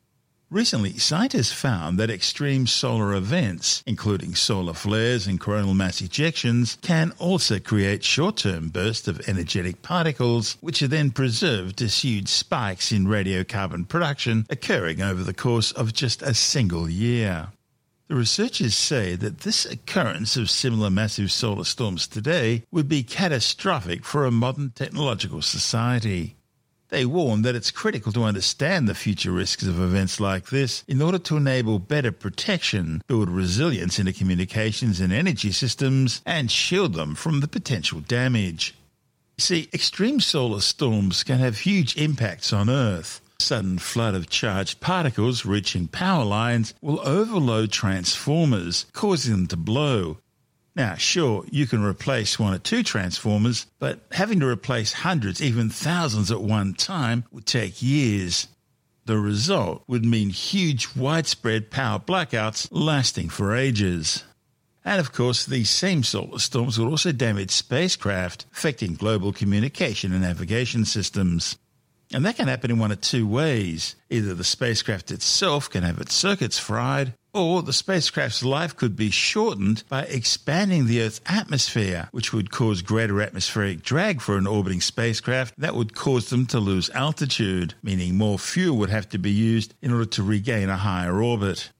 Recently, 0.51 0.97
scientists 0.97 1.51
found 1.51 1.99
that 1.99 2.09
extreme 2.09 2.65
solar 2.65 3.13
events, 3.13 3.83
including 3.85 4.33
solar 4.33 4.73
flares 4.73 5.27
and 5.27 5.39
coronal 5.39 5.75
mass 5.75 6.01
ejections, 6.01 6.81
can 6.81 7.13
also 7.19 7.59
create 7.59 8.03
short 8.03 8.37
term 8.37 8.69
bursts 8.69 9.07
of 9.07 9.21
energetic 9.29 9.83
particles, 9.83 10.57
which 10.59 10.81
are 10.81 10.87
then 10.87 11.11
preserved 11.11 11.83
as 11.83 11.99
huge 11.99 12.29
spikes 12.29 12.91
in 12.91 13.05
radiocarbon 13.05 13.87
production 13.87 14.47
occurring 14.49 15.03
over 15.03 15.23
the 15.23 15.35
course 15.35 15.71
of 15.73 15.93
just 15.93 16.23
a 16.23 16.33
single 16.33 16.89
year. 16.89 17.49
The 18.07 18.15
researchers 18.15 18.75
say 18.75 19.15
that 19.17 19.41
this 19.41 19.67
occurrence 19.67 20.35
of 20.35 20.49
similar 20.49 20.89
massive 20.89 21.31
solar 21.31 21.63
storms 21.63 22.07
today 22.07 22.63
would 22.71 22.89
be 22.89 23.03
catastrophic 23.03 24.03
for 24.03 24.25
a 24.25 24.31
modern 24.31 24.71
technological 24.71 25.43
society. 25.43 26.38
They 26.89 27.05
warn 27.05 27.43
that 27.43 27.55
it's 27.55 27.69
critical 27.69 28.11
to 28.13 28.23
understand 28.23 28.87
the 28.87 28.95
future 28.95 29.31
risks 29.31 29.63
of 29.63 29.79
events 29.79 30.19
like 30.19 30.49
this 30.49 30.83
in 30.87 31.01
order 31.01 31.19
to 31.19 31.37
enable 31.37 31.77
better 31.77 32.11
protection, 32.11 33.03
build 33.07 33.29
resilience 33.29 33.99
into 33.99 34.11
communications 34.11 34.99
and 34.99 35.13
energy 35.13 35.51
systems, 35.51 36.21
and 36.25 36.49
shield 36.49 36.95
them 36.95 37.13
from 37.13 37.41
the 37.41 37.47
potential 37.47 37.99
damage. 37.99 38.73
See, 39.37 39.69
extreme 39.71 40.19
solar 40.19 40.61
storms 40.61 41.23
can 41.23 41.37
have 41.37 41.59
huge 41.59 41.95
impacts 41.95 42.51
on 42.51 42.69
Earth. 42.69 43.21
Sudden 43.39 43.77
flood 43.77 44.15
of 44.15 44.29
charged 44.29 44.81
particles 44.81 45.45
reaching 45.45 45.87
power 45.87 46.25
lines 46.25 46.73
will 46.81 46.99
overload 47.07 47.71
transformers, 47.71 48.87
causing 48.93 49.31
them 49.31 49.47
to 49.47 49.57
blow, 49.57 50.17
now, 50.75 50.95
sure, 50.95 51.43
you 51.51 51.67
can 51.67 51.83
replace 51.83 52.39
one 52.39 52.53
or 52.53 52.59
two 52.59 52.83
transformers, 52.83 53.65
but 53.79 54.01
having 54.11 54.39
to 54.39 54.47
replace 54.47 54.93
hundreds, 54.93 55.41
even 55.41 55.69
thousands 55.69 56.31
at 56.31 56.41
one 56.41 56.73
time 56.73 57.25
would 57.31 57.45
take 57.45 57.81
years. 57.81 58.47
The 59.05 59.17
result 59.17 59.83
would 59.87 60.05
mean 60.05 60.29
huge, 60.29 60.95
widespread 60.95 61.71
power 61.71 61.99
blackouts 61.99 62.67
lasting 62.71 63.29
for 63.29 63.55
ages. 63.55 64.23
And 64.85 64.99
of 64.99 65.11
course, 65.11 65.45
these 65.45 65.69
same 65.69 66.03
solar 66.03 66.39
storms 66.39 66.79
would 66.79 66.87
also 66.87 67.11
damage 67.11 67.51
spacecraft, 67.51 68.45
affecting 68.53 68.93
global 68.93 69.33
communication 69.33 70.13
and 70.13 70.21
navigation 70.21 70.85
systems. 70.85 71.57
And 72.13 72.25
that 72.25 72.37
can 72.37 72.47
happen 72.47 72.71
in 72.71 72.79
one 72.79 72.91
of 72.91 73.01
two 73.01 73.27
ways. 73.27 73.95
Either 74.09 74.33
the 74.33 74.43
spacecraft 74.43 75.11
itself 75.11 75.69
can 75.69 75.83
have 75.83 75.99
its 75.99 76.15
circuits 76.15 76.57
fried, 76.57 77.13
or 77.33 77.61
the 77.61 77.73
spacecraft's 77.73 78.43
life 78.43 78.75
could 78.75 78.95
be 78.95 79.09
shortened 79.09 79.83
by 79.89 80.03
expanding 80.03 80.85
the 80.85 81.01
Earth's 81.01 81.21
atmosphere, 81.25 82.09
which 82.11 82.33
would 82.33 82.51
cause 82.51 82.81
greater 82.81 83.21
atmospheric 83.21 83.81
drag 83.81 84.21
for 84.21 84.37
an 84.37 84.47
orbiting 84.47 84.81
spacecraft 84.81 85.53
that 85.57 85.75
would 85.75 85.93
cause 85.93 86.29
them 86.29 86.45
to 86.47 86.59
lose 86.59 86.89
altitude, 86.91 87.73
meaning 87.83 88.17
more 88.17 88.39
fuel 88.39 88.77
would 88.77 88.89
have 88.89 89.09
to 89.09 89.17
be 89.17 89.31
used 89.31 89.73
in 89.81 89.91
order 89.91 90.05
to 90.05 90.23
regain 90.23 90.69
a 90.69 90.77
higher 90.77 91.21
orbit. 91.21 91.71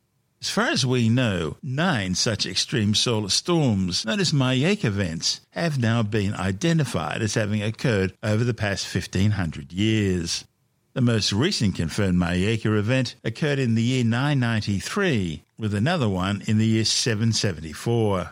As 0.41 0.49
far 0.49 0.67
as 0.67 0.85
we 0.85 1.09
know, 1.09 1.57
nine 1.61 2.15
such 2.15 2.45
extreme 2.45 2.95
solar 2.95 3.27
storms, 3.27 4.05
known 4.05 4.21
as 4.21 4.31
Miyake 4.31 4.85
events, 4.85 5.41
have 5.51 5.77
now 5.77 6.01
been 6.01 6.33
identified 6.33 7.21
as 7.21 7.33
having 7.33 7.61
occurred 7.61 8.13
over 8.23 8.45
the 8.45 8.53
past 8.53 8.85
1500 8.93 9.73
years. 9.73 10.45
The 10.93 11.01
most 11.01 11.31
recent 11.31 11.75
confirmed 11.75 12.19
Miyake 12.19 12.65
event 12.65 13.15
occurred 13.23 13.59
in 13.59 13.75
the 13.75 13.83
year 13.83 14.03
993, 14.03 15.43
with 15.57 15.75
another 15.75 16.09
one 16.09 16.41
in 16.47 16.57
the 16.57 16.65
year 16.65 16.83
774. 16.83 18.31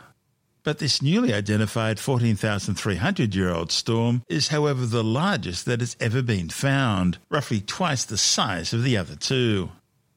But 0.63 0.80
this 0.80 1.02
newly 1.02 1.34
identified 1.34 2.00
14,300 2.00 3.36
year 3.36 3.52
old 3.52 3.72
storm 3.72 4.24
is, 4.28 4.48
however, 4.48 4.88
the 4.88 5.04
largest 5.04 5.65
that 5.65 5.82
has 5.82 5.96
ever 6.00 6.24
been 6.24 6.50
found, 6.50 7.20
roughly 7.30 7.62
twice 7.62 8.04
the 8.04 8.17
size 8.17 8.74
of 8.74 8.84
the 8.84 8.98
other 8.98 9.15
two. 9.15 9.72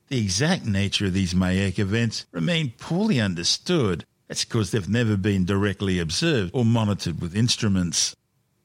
The 0.08 0.18
exact 0.18 0.64
nature 0.64 1.06
of 1.06 1.12
these 1.12 1.34
Miyake 1.34 1.78
events 1.78 2.24
remain 2.32 2.72
poorly 2.78 3.20
understood. 3.20 4.06
That's 4.28 4.46
because 4.46 4.70
they've 4.70 4.88
never 4.88 5.16
been 5.18 5.44
directly 5.44 5.98
observed 5.98 6.52
or 6.54 6.64
monitored 6.64 7.20
with 7.20 7.36
instruments 7.36 8.16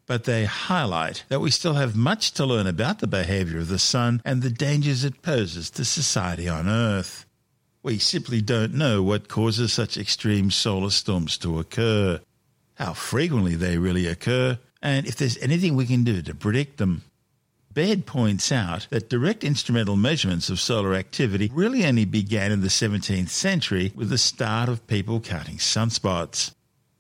but 0.08 0.26
they 0.26 0.46
highlight 0.46 1.24
that 1.30 1.40
we 1.40 1.52
still 1.52 1.74
have 1.74 1.96
much 1.96 2.32
to 2.34 2.46
learn 2.46 2.68
about 2.68 3.00
the 3.00 3.08
behavior 3.08 3.60
of 3.60 3.68
the 3.68 3.80
sun 3.80 4.22
and 4.24 4.42
the 4.42 4.50
dangers 4.50 5.04
it 5.04 5.22
poses 5.22 5.70
to 5.72 5.86
society 5.86 6.48
on 6.48 6.68
Earth. 6.68 7.26
We 7.82 8.00
simply 8.00 8.42
don't 8.42 8.74
know 8.74 9.04
what 9.04 9.28
causes 9.28 9.74
such 9.74 9.98
extreme 9.98 10.52
solar 10.52 10.90
storms 10.90 11.38
to 11.40 11.60
occur, 11.60 12.20
how 12.76 12.94
frequently 12.94 13.56
they 13.56 13.78
really 13.78 14.08
occur, 14.08 14.60
and 14.82 15.06
if 15.06 15.16
there's 15.16 15.38
anything 15.38 15.76
we 15.76 15.86
can 15.86 16.04
do 16.04 16.22
to 16.22 16.36
predict 16.36 16.78
them. 16.78 17.04
Bard 17.74 18.06
points 18.06 18.52
out 18.52 18.88
that 18.90 19.10
direct 19.10 19.44
instrumental 19.44 19.98
measurements 19.98 20.50
of 20.50 20.62
solar 20.62 20.94
activity 20.94 21.52
really 21.54 21.86
only 21.86 22.06
began 22.06 22.52
in 22.52 22.62
the 22.62 22.70
17th 22.70 23.30
century 23.30 23.92
with 23.94 24.10
the 24.10 24.18
start 24.18 24.70
of 24.70 24.88
people 24.88 25.20
counting 25.20 25.58
sunspots. 25.58 26.54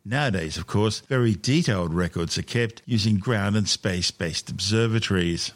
Nowadays, 0.08 0.56
of 0.56 0.68
course, 0.68 1.00
very 1.00 1.34
detailed 1.34 1.91
records 1.91 2.38
are 2.38 2.44
kept 2.44 2.84
using 2.86 3.18
ground 3.18 3.56
and 3.56 3.68
space 3.68 4.12
based 4.12 4.52
observatories. 4.52 5.52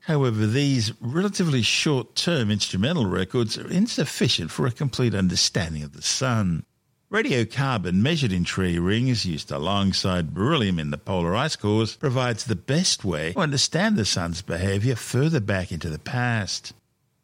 However, 0.00 0.46
these 0.46 0.92
relatively 1.00 1.62
short 1.62 2.14
term 2.14 2.50
instrumental 2.50 3.06
records 3.06 3.56
are 3.56 3.66
insufficient 3.68 4.50
for 4.50 4.66
a 4.66 4.70
complete 4.70 5.14
understanding 5.14 5.82
of 5.82 5.94
the 5.94 6.02
Sun. 6.02 6.66
Radiocarbon 7.10 7.94
measured 7.94 8.32
in 8.32 8.44
tree 8.44 8.78
rings 8.78 9.24
used 9.24 9.50
alongside 9.50 10.34
beryllium 10.34 10.78
in 10.78 10.90
the 10.90 10.98
polar 10.98 11.34
ice 11.34 11.56
cores 11.56 11.96
provides 11.96 12.44
the 12.44 12.54
best 12.54 13.02
way 13.02 13.32
to 13.32 13.38
understand 13.38 13.96
the 13.96 14.04
Sun's 14.04 14.42
behavior 14.42 14.94
further 14.94 15.40
back 15.40 15.72
into 15.72 15.88
the 15.88 15.98
past. 15.98 16.74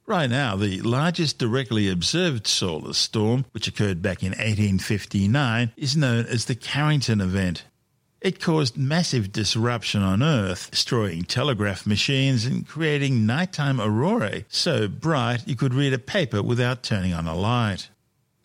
Right 0.06 0.28
now, 0.28 0.56
the 0.56 0.80
largest 0.80 1.38
directly 1.38 1.88
observed 1.88 2.46
solar 2.48 2.92
storm, 2.92 3.44
which 3.52 3.68
occurred 3.68 4.02
back 4.02 4.22
in 4.22 4.30
1859, 4.30 5.72
is 5.76 5.96
known 5.96 6.26
as 6.26 6.44
the 6.44 6.56
Carrington 6.56 7.20
event. 7.20 7.64
It 8.20 8.40
caused 8.40 8.76
massive 8.76 9.32
disruption 9.32 10.02
on 10.02 10.22
Earth, 10.22 10.70
destroying 10.70 11.24
telegraph 11.24 11.86
machines 11.86 12.44
and 12.44 12.66
creating 12.66 13.26
nighttime 13.26 13.80
aurorae 13.80 14.44
so 14.48 14.88
bright 14.88 15.46
you 15.46 15.56
could 15.56 15.74
read 15.74 15.92
a 15.92 15.98
paper 15.98 16.42
without 16.42 16.82
turning 16.82 17.12
on 17.14 17.26
a 17.26 17.34
light. 17.34 17.88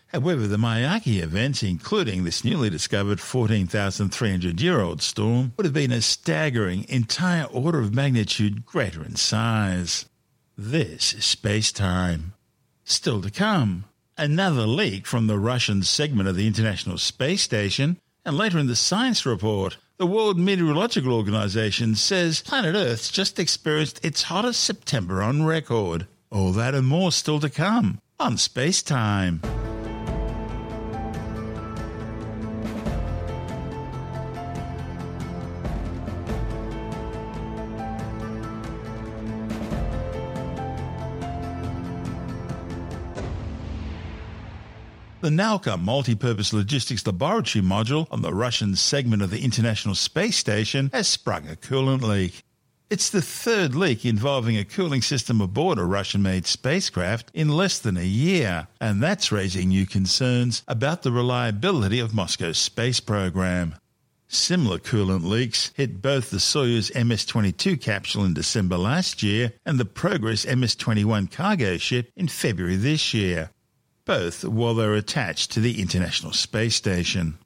However, 0.08 0.48
the 0.48 0.58
Miyake 0.58 1.22
events, 1.22 1.63
including 1.63 2.24
this 2.24 2.43
newly 2.43 2.70
discovered 2.70 3.20
14,300 3.20 4.62
year 4.62 4.80
old 4.80 5.02
storm, 5.02 5.54
would 5.58 5.65
have 5.65 5.74
been 5.74 5.91
a 5.91 6.02
staggering 6.02 6.86
entire 6.88 7.46
order 7.46 7.80
of 7.80 7.93
magnitude 7.93 8.65
greater 8.65 9.04
in 9.04 9.15
size. 9.15 10.06
This 10.60 11.13
is 11.13 11.24
space 11.24 11.72
time. 11.72 12.34
Still 12.84 13.22
to 13.22 13.30
come, 13.30 13.86
another 14.17 14.65
leak 14.65 15.06
from 15.06 15.28
the 15.28 15.38
Russian 15.38 15.84
segment 15.84 16.28
of 16.28 16.36
the 16.36 16.48
International 16.48 16.98
Space 16.98 17.43
Station, 17.43 18.00
and 18.26 18.36
later 18.36 18.58
in 18.58 18.65
the 18.65 18.76
science 18.76 19.24
report, 19.24 19.78
the 19.98 20.08
World 20.08 20.39
Meteorological 20.39 21.13
Organization 21.13 21.93
says 21.93 22.41
planet 22.41 22.74
Earth's 22.74 23.12
just 23.12 23.38
experienced 23.38 24.04
its 24.04 24.24
hottest 24.24 24.63
September 24.63 25.22
on 25.22 25.46
record. 25.46 26.08
All 26.32 26.52
that 26.54 26.74
and 26.74 26.88
more 26.88 27.12
still 27.12 27.39
to 27.41 27.52
come 27.52 28.02
on 28.20 28.38
Space 28.38 28.82
Time. 28.82 29.41
The 45.28 45.34
Nauka 45.34 45.78
multi-purpose 45.78 46.54
logistics 46.54 47.06
laboratory 47.06 47.62
module 47.62 48.08
on 48.12 48.22
the 48.22 48.34
Russian 48.34 48.78
segment 48.78 49.22
of 49.22 49.30
the 49.30 49.44
International 49.44 49.94
Space 49.94 50.38
Station 50.38 50.90
has 50.94 51.10
sprung 51.10 51.50
a 51.50 51.58
coolant 51.58 52.02
leak. 52.02 52.46
It's 52.90 53.10
the 53.10 53.22
third 53.22 53.76
leak 53.76 54.06
involving 54.06 54.58
a 54.58 54.63
cooling 54.63 55.02
system 55.02 55.42
aboard 55.42 55.80
a 55.80 55.84
Russian 55.84 56.22
made 56.22 56.48
spacecraft 56.48 57.30
in 57.34 57.50
less 57.50 57.78
than 57.78 57.98
a 57.98 58.06
year, 58.06 58.70
and 58.80 59.04
that's 59.04 59.30
raising 59.30 59.68
new 59.68 59.86
concerns 59.86 60.63
about 60.66 61.02
the 61.02 61.12
reliability 61.12 62.00
of 62.00 62.13
Moscow's 62.13 62.58
space 62.58 63.02
program. 63.02 63.76
Similar 64.30 64.80
coolant 64.80 65.26
leaks 65.26 65.74
hit 65.76 66.02
both 66.02 66.30
the 66.30 66.38
Soyuz 66.38 66.90
MS 67.06 67.26
22 67.26 67.76
capsule 67.76 68.24
in 68.24 68.34
December 68.34 68.78
last 68.78 69.22
year 69.22 69.52
and 69.66 69.78
the 69.78 69.84
Progress 69.84 70.48
MS 70.48 70.78
21 70.78 71.28
cargo 71.28 71.76
ship 71.76 72.13
in 72.16 72.30
February 72.30 72.78
this 72.78 73.13
year 73.13 73.50
both 74.08 74.43
while 74.43 74.74
they 74.74 74.88
were 74.88 74.96
attached 74.96 75.52
to 75.52 75.60
the 75.60 75.80
International 75.80 76.32
Space 76.32 76.76
Station. 76.76 77.38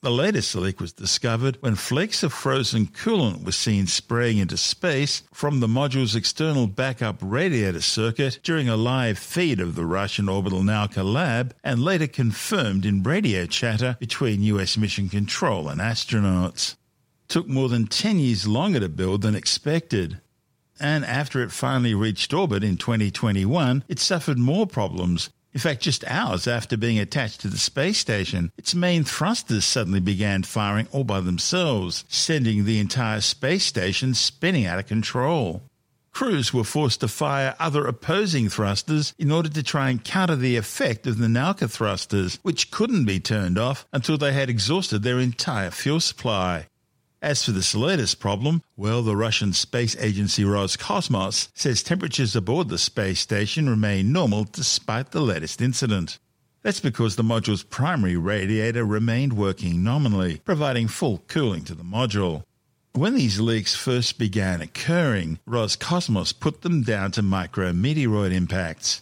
The 0.00 0.10
latest 0.10 0.54
leak 0.54 0.80
was 0.80 0.92
discovered 0.92 1.56
when 1.60 1.76
flakes 1.76 2.22
of 2.22 2.32
frozen 2.32 2.86
coolant 2.88 3.42
were 3.42 3.52
seen 3.52 3.86
spraying 3.86 4.36
into 4.36 4.58
space 4.58 5.22
from 5.32 5.60
the 5.60 5.66
module's 5.66 6.14
external 6.14 6.66
backup 6.66 7.16
radiator 7.22 7.80
circuit 7.80 8.38
during 8.42 8.68
a 8.68 8.76
live 8.76 9.18
feed 9.18 9.60
of 9.60 9.74
the 9.74 9.86
Russian 9.86 10.28
orbital 10.28 10.60
Nauka 10.60 11.02
lab 11.02 11.54
and 11.64 11.82
later 11.82 12.06
confirmed 12.06 12.84
in 12.84 13.02
radio 13.02 13.46
chatter 13.46 13.96
between 13.98 14.42
US 14.42 14.76
mission 14.76 15.08
control 15.08 15.70
and 15.70 15.80
astronauts. 15.80 16.76
took 17.26 17.48
more 17.48 17.70
than 17.70 17.86
10 17.86 18.18
years 18.18 18.46
longer 18.46 18.80
to 18.80 18.88
build 18.88 19.22
than 19.22 19.34
expected. 19.34 20.20
And 20.78 21.04
after 21.04 21.42
it 21.42 21.50
finally 21.50 21.94
reached 21.94 22.34
orbit 22.34 22.62
in 22.62 22.76
2021, 22.76 23.84
it 23.88 23.98
suffered 23.98 24.38
more 24.38 24.66
problems, 24.66 25.30
in 25.54 25.60
fact, 25.60 25.82
just 25.82 26.04
hours 26.08 26.48
after 26.48 26.76
being 26.76 26.98
attached 26.98 27.40
to 27.42 27.48
the 27.48 27.58
space 27.58 27.98
station, 27.98 28.50
its 28.58 28.74
main 28.74 29.04
thrusters 29.04 29.64
suddenly 29.64 30.00
began 30.00 30.42
firing 30.42 30.88
all 30.90 31.04
by 31.04 31.20
themselves, 31.20 32.04
sending 32.08 32.64
the 32.64 32.80
entire 32.80 33.20
space 33.20 33.64
station 33.64 34.14
spinning 34.14 34.66
out 34.66 34.80
of 34.80 34.86
control. 34.86 35.62
crews 36.10 36.54
were 36.54 36.64
forced 36.64 37.00
to 37.00 37.08
fire 37.08 37.56
other 37.58 37.86
opposing 37.86 38.48
thrusters 38.48 39.14
in 39.18 39.32
order 39.32 39.48
to 39.48 39.62
try 39.62 39.90
and 39.90 40.04
counter 40.04 40.36
the 40.36 40.56
effect 40.56 41.06
of 41.06 41.18
the 41.18 41.26
Nauka 41.26 41.68
thrusters, 41.68 42.38
which 42.42 42.70
couldn't 42.70 43.04
be 43.04 43.18
turned 43.18 43.58
off 43.58 43.86
until 43.92 44.16
they 44.16 44.32
had 44.32 44.48
exhausted 44.48 45.02
their 45.02 45.18
entire 45.18 45.70
fuel 45.70 46.00
supply. 46.00 46.66
As 47.24 47.42
for 47.42 47.52
the 47.52 47.78
latest 47.78 48.20
problem, 48.20 48.62
well, 48.76 49.00
the 49.00 49.16
Russian 49.16 49.54
space 49.54 49.96
agency 49.96 50.44
Roscosmos 50.44 51.48
says 51.54 51.82
temperatures 51.82 52.36
aboard 52.36 52.68
the 52.68 52.76
space 52.76 53.18
station 53.18 53.66
remain 53.66 54.12
normal 54.12 54.44
despite 54.44 55.10
the 55.10 55.22
latest 55.22 55.62
incident. 55.62 56.18
That's 56.60 56.80
because 56.80 57.16
the 57.16 57.22
module's 57.22 57.62
primary 57.62 58.18
radiator 58.18 58.84
remained 58.84 59.32
working 59.32 59.82
nominally, 59.82 60.42
providing 60.44 60.86
full 60.86 61.22
cooling 61.26 61.64
to 61.64 61.74
the 61.74 61.82
module. 61.82 62.42
When 62.92 63.14
these 63.14 63.40
leaks 63.40 63.74
first 63.74 64.18
began 64.18 64.60
occurring, 64.60 65.38
Roscosmos 65.48 66.38
put 66.38 66.60
them 66.60 66.82
down 66.82 67.12
to 67.12 67.22
micrometeoroid 67.22 68.34
impacts. 68.34 69.00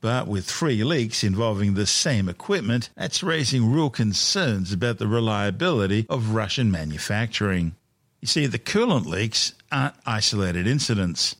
But 0.00 0.28
with 0.28 0.44
three 0.44 0.84
leaks 0.84 1.24
involving 1.24 1.74
the 1.74 1.86
same 1.86 2.28
equipment, 2.28 2.90
that's 2.96 3.22
raising 3.22 3.72
real 3.72 3.90
concerns 3.90 4.72
about 4.72 4.98
the 4.98 5.08
reliability 5.08 6.06
of 6.08 6.34
Russian 6.34 6.70
manufacturing. 6.70 7.74
You 8.20 8.28
see, 8.28 8.46
the 8.46 8.58
coolant 8.58 9.06
leaks 9.06 9.54
aren't 9.72 9.94
isolated 10.06 10.66
incidents. 10.66 11.36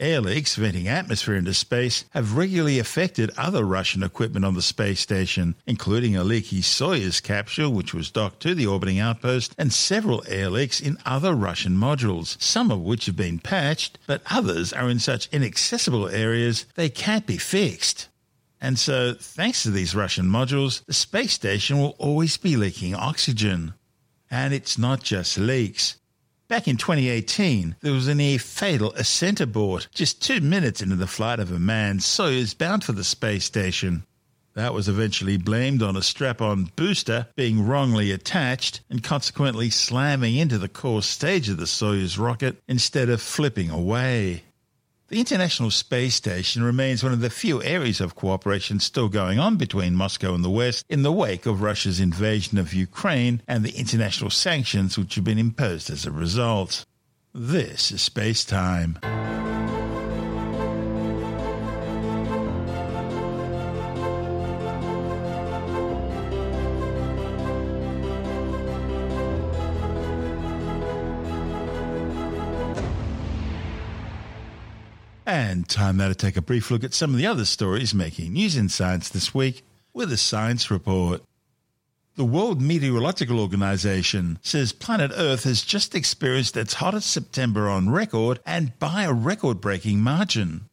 Air 0.00 0.20
leaks 0.20 0.54
venting 0.54 0.86
atmosphere 0.86 1.34
into 1.34 1.52
space 1.52 2.04
have 2.10 2.36
regularly 2.36 2.78
affected 2.78 3.32
other 3.36 3.64
Russian 3.64 4.04
equipment 4.04 4.44
on 4.44 4.54
the 4.54 4.62
space 4.62 5.00
station, 5.00 5.56
including 5.66 6.14
a 6.14 6.22
leaky 6.22 6.60
Soyuz 6.60 7.20
capsule 7.20 7.72
which 7.72 7.92
was 7.92 8.12
docked 8.12 8.38
to 8.42 8.54
the 8.54 8.64
orbiting 8.64 9.00
outpost, 9.00 9.56
and 9.58 9.72
several 9.72 10.22
air 10.28 10.50
leaks 10.50 10.80
in 10.80 10.98
other 11.04 11.34
Russian 11.34 11.72
modules, 11.72 12.40
some 12.40 12.70
of 12.70 12.80
which 12.80 13.06
have 13.06 13.16
been 13.16 13.40
patched, 13.40 13.98
but 14.06 14.22
others 14.30 14.72
are 14.72 14.88
in 14.88 15.00
such 15.00 15.28
inaccessible 15.32 16.08
areas 16.08 16.66
they 16.76 16.88
can't 16.88 17.26
be 17.26 17.36
fixed. 17.36 18.08
And 18.60 18.78
so, 18.78 19.14
thanks 19.14 19.64
to 19.64 19.70
these 19.72 19.96
Russian 19.96 20.26
modules, 20.26 20.84
the 20.84 20.92
space 20.92 21.32
station 21.32 21.80
will 21.80 21.96
always 21.98 22.36
be 22.36 22.56
leaking 22.56 22.94
oxygen. 22.94 23.74
And 24.30 24.54
it's 24.54 24.78
not 24.78 25.02
just 25.02 25.38
leaks. 25.38 25.96
Back 26.48 26.66
in 26.66 26.78
2018, 26.78 27.76
there 27.82 27.92
was 27.92 28.08
a 28.08 28.14
near 28.14 28.38
fatal 28.38 28.94
ascent 28.94 29.38
abort 29.38 29.86
just 29.92 30.22
two 30.22 30.40
minutes 30.40 30.80
into 30.80 30.96
the 30.96 31.06
flight 31.06 31.40
of 31.40 31.52
a 31.52 31.58
manned 31.58 32.00
Soyuz 32.00 32.56
bound 32.56 32.84
for 32.84 32.92
the 32.92 33.04
space 33.04 33.44
station. 33.44 34.04
That 34.54 34.72
was 34.72 34.88
eventually 34.88 35.36
blamed 35.36 35.82
on 35.82 35.94
a 35.94 36.00
strap 36.00 36.40
on 36.40 36.72
booster 36.74 37.26
being 37.36 37.66
wrongly 37.66 38.12
attached 38.12 38.80
and 38.88 39.04
consequently 39.04 39.68
slamming 39.68 40.36
into 40.36 40.56
the 40.56 40.70
core 40.70 41.02
stage 41.02 41.50
of 41.50 41.58
the 41.58 41.66
Soyuz 41.66 42.18
rocket 42.18 42.62
instead 42.66 43.10
of 43.10 43.20
flipping 43.20 43.68
away. 43.68 44.44
The 45.10 45.20
International 45.20 45.70
Space 45.70 46.16
Station 46.16 46.62
remains 46.62 47.02
one 47.02 47.14
of 47.14 47.20
the 47.20 47.30
few 47.30 47.62
areas 47.62 48.02
of 48.02 48.14
cooperation 48.14 48.78
still 48.78 49.08
going 49.08 49.38
on 49.38 49.56
between 49.56 49.94
Moscow 49.94 50.34
and 50.34 50.44
the 50.44 50.50
West 50.50 50.84
in 50.90 51.02
the 51.02 51.10
wake 51.10 51.46
of 51.46 51.62
Russia's 51.62 51.98
invasion 51.98 52.58
of 52.58 52.74
Ukraine 52.74 53.40
and 53.48 53.64
the 53.64 53.74
international 53.78 54.28
sanctions 54.28 54.98
which 54.98 55.14
have 55.14 55.24
been 55.24 55.38
imposed 55.38 55.88
as 55.88 56.04
a 56.04 56.10
result. 56.10 56.84
This 57.32 57.90
is 57.90 58.02
Space 58.02 58.44
Time. 58.44 58.98
And 75.48 75.66
time 75.66 75.96
now 75.96 76.08
to 76.08 76.14
take 76.14 76.36
a 76.36 76.42
brief 76.42 76.70
look 76.70 76.84
at 76.84 76.92
some 76.92 77.12
of 77.12 77.16
the 77.16 77.26
other 77.26 77.46
stories 77.46 77.94
making 77.94 78.34
news 78.34 78.54
in 78.54 78.68
science 78.68 79.08
this 79.08 79.34
week 79.34 79.62
with 79.94 80.12
a 80.12 80.18
science 80.18 80.70
report. 80.70 81.22
The 82.16 82.24
World 82.26 82.60
Meteorological 82.60 83.40
Organization 83.40 84.38
says 84.42 84.74
planet 84.74 85.10
Earth 85.16 85.44
has 85.44 85.62
just 85.62 85.94
experienced 85.94 86.54
its 86.58 86.74
hottest 86.74 87.08
September 87.08 87.66
on 87.66 87.88
record 87.88 88.40
and 88.44 88.78
by 88.78 89.04
a 89.04 89.12
record 89.14 89.58
breaking 89.58 90.02
margin. 90.02 90.68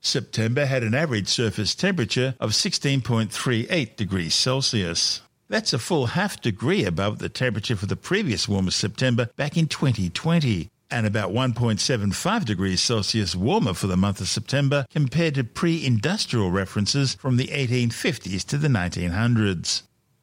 September 0.00 0.66
had 0.66 0.82
an 0.82 0.92
average 0.92 1.28
surface 1.28 1.76
temperature 1.76 2.34
of 2.40 2.50
16.38 2.50 3.94
degrees 3.94 4.34
Celsius. 4.34 5.22
That's 5.48 5.72
a 5.72 5.78
full 5.78 6.06
half 6.06 6.40
degree 6.40 6.84
above 6.84 7.20
the 7.20 7.28
temperature 7.28 7.76
for 7.76 7.86
the 7.86 7.94
previous 7.94 8.48
warmest 8.48 8.80
September 8.80 9.30
back 9.36 9.56
in 9.56 9.68
2020, 9.68 10.68
and 10.90 11.06
about 11.06 11.32
1.75 11.32 12.44
degrees 12.44 12.80
Celsius 12.80 13.34
warmer 13.34 13.74
for 13.74 13.86
the 13.86 13.96
month 13.96 14.20
of 14.20 14.28
September 14.28 14.86
compared 14.90 15.34
to 15.34 15.44
pre 15.44 15.84
industrial 15.84 16.50
references 16.50 17.14
from 17.14 17.36
the 17.36 17.48
1850s 17.48 18.44
to 18.46 18.58
the 18.58 18.68
1900s. 18.68 19.82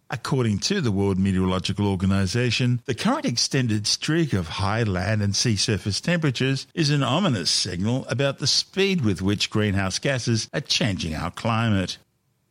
According 0.10 0.60
to 0.60 0.80
the 0.80 0.92
World 0.92 1.18
Meteorological 1.18 1.88
Organization, 1.88 2.82
the 2.86 2.94
current 2.94 3.26
extended 3.26 3.88
streak 3.88 4.32
of 4.34 4.48
high 4.48 4.84
land 4.84 5.24
and 5.24 5.36
sea 5.36 5.56
surface 5.56 6.00
temperatures 6.00 6.68
is 6.76 6.92
an 6.92 7.02
ominous 7.02 7.50
signal 7.50 8.06
about 8.08 8.38
the 8.38 8.46
speed 8.46 9.02
with 9.02 9.24
which 9.24 9.50
greenhouse 9.50 9.98
gases 9.98 10.50
are 10.54 10.62
changing 10.62 11.16
our 11.16 11.32
climate. 11.32 11.98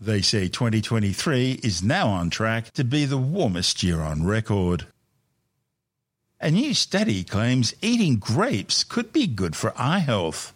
They 0.00 0.22
say 0.22 0.48
2023 0.48 1.60
is 1.62 1.84
now 1.84 2.08
on 2.08 2.30
track 2.30 2.72
to 2.72 2.82
be 2.82 3.04
the 3.04 3.16
warmest 3.16 3.84
year 3.84 4.00
on 4.00 4.26
record. 4.26 4.86
A 6.44 6.50
new 6.50 6.74
study 6.74 7.22
claims 7.22 7.72
eating 7.80 8.16
grapes 8.16 8.82
could 8.82 9.12
be 9.12 9.28
good 9.28 9.54
for 9.54 9.72
eye 9.76 10.00
health. 10.00 10.52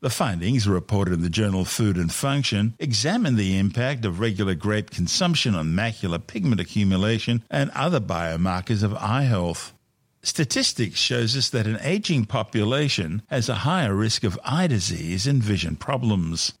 The 0.00 0.08
findings, 0.08 0.66
reported 0.66 1.12
in 1.12 1.20
the 1.20 1.28
journal 1.28 1.66
Food 1.66 1.98
and 1.98 2.10
Function, 2.10 2.74
examine 2.78 3.36
the 3.36 3.58
impact 3.58 4.06
of 4.06 4.18
regular 4.18 4.54
grape 4.54 4.88
consumption 4.88 5.54
on 5.54 5.74
macular 5.74 6.26
pigment 6.26 6.62
accumulation 6.62 7.42
and 7.50 7.70
other 7.72 8.00
biomarkers 8.00 8.82
of 8.82 8.94
eye 8.94 9.24
health. 9.24 9.74
Statistics 10.22 10.98
shows 10.98 11.36
us 11.36 11.50
that 11.50 11.66
an 11.66 11.80
aging 11.82 12.24
population 12.24 13.20
has 13.26 13.50
a 13.50 13.56
higher 13.56 13.94
risk 13.94 14.24
of 14.24 14.40
eye 14.42 14.68
disease 14.68 15.26
and 15.26 15.42
vision 15.42 15.76
problems. 15.76 16.54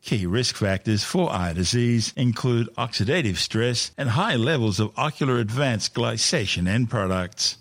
Key 0.00 0.24
risk 0.24 0.56
factors 0.56 1.04
for 1.04 1.30
eye 1.30 1.52
disease 1.52 2.14
include 2.16 2.74
oxidative 2.78 3.36
stress 3.36 3.90
and 3.98 4.08
high 4.08 4.36
levels 4.36 4.80
of 4.80 4.90
ocular 4.96 5.36
advanced 5.36 5.94
glycation 5.94 6.66
end 6.66 6.88
products. 6.88 7.58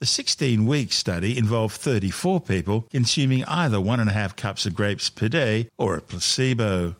The 0.00 0.06
16 0.06 0.64
week 0.64 0.92
study 0.92 1.36
involved 1.36 1.74
34 1.74 2.42
people 2.42 2.82
consuming 2.90 3.44
either 3.46 3.80
one 3.80 3.98
and 3.98 4.08
a 4.08 4.12
half 4.12 4.36
cups 4.36 4.64
of 4.64 4.74
grapes 4.74 5.10
per 5.10 5.26
day 5.26 5.68
or 5.76 5.96
a 5.96 6.00
placebo. 6.00 6.94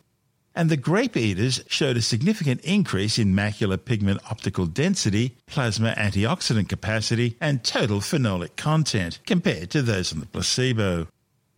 And 0.53 0.69
the 0.69 0.75
grape 0.75 1.15
eaters 1.15 1.63
showed 1.67 1.95
a 1.95 2.01
significant 2.01 2.59
increase 2.61 3.17
in 3.17 3.33
macular 3.33 3.83
pigment 3.83 4.19
optical 4.29 4.65
density, 4.65 5.37
plasma 5.45 5.93
antioxidant 5.97 6.67
capacity, 6.67 7.37
and 7.39 7.63
total 7.63 8.01
phenolic 8.01 8.57
content 8.57 9.19
compared 9.25 9.69
to 9.69 9.81
those 9.81 10.11
on 10.11 10.19
the 10.19 10.25
placebo. 10.25 11.07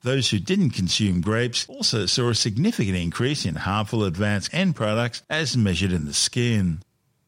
Those 0.04 0.30
who 0.30 0.38
didn't 0.38 0.72
consume 0.72 1.22
grapes 1.22 1.66
also 1.68 2.06
saw 2.06 2.30
a 2.30 2.36
significant 2.36 2.98
increase 2.98 3.48
in 3.48 3.56
harmful 3.56 4.04
advanced 4.04 4.54
end 4.54 4.76
products 4.76 5.24
as 5.28 5.58
measured 5.58 5.92
in 5.92 6.06
the 6.06 6.14
skin. 6.14 6.82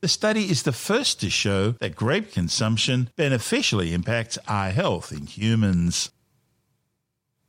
The 0.04 0.10
study 0.10 0.52
is 0.52 0.64
the 0.64 0.74
first 0.74 1.22
to 1.22 1.30
show 1.30 1.76
that 1.80 1.96
grape 1.96 2.34
consumption 2.34 3.10
beneficially 3.16 3.94
impacts 3.94 4.38
eye 4.50 4.72
health 4.72 5.14
in 5.14 5.28
humans. 5.28 6.12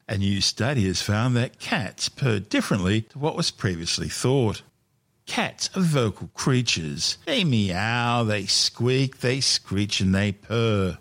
A 0.09 0.19
new 0.19 0.41
study 0.41 0.87
has 0.87 1.03
found 1.03 1.35
that 1.35 1.59
cats 1.59 2.09
purr 2.09 2.39
differently 2.39 3.03
to 3.11 3.19
what 3.19 3.35
was 3.35 3.51
previously 3.51 4.09
thought. 4.09 4.63
Cats 5.27 5.69
are 5.75 5.83
vocal 5.83 6.29
creatures. 6.33 7.19
They 7.27 7.43
meow, 7.43 8.23
they 8.23 8.47
squeak, 8.47 9.19
they 9.19 9.41
screech, 9.41 10.01
and 10.01 10.15
they 10.15 10.31
purr. 10.31 10.99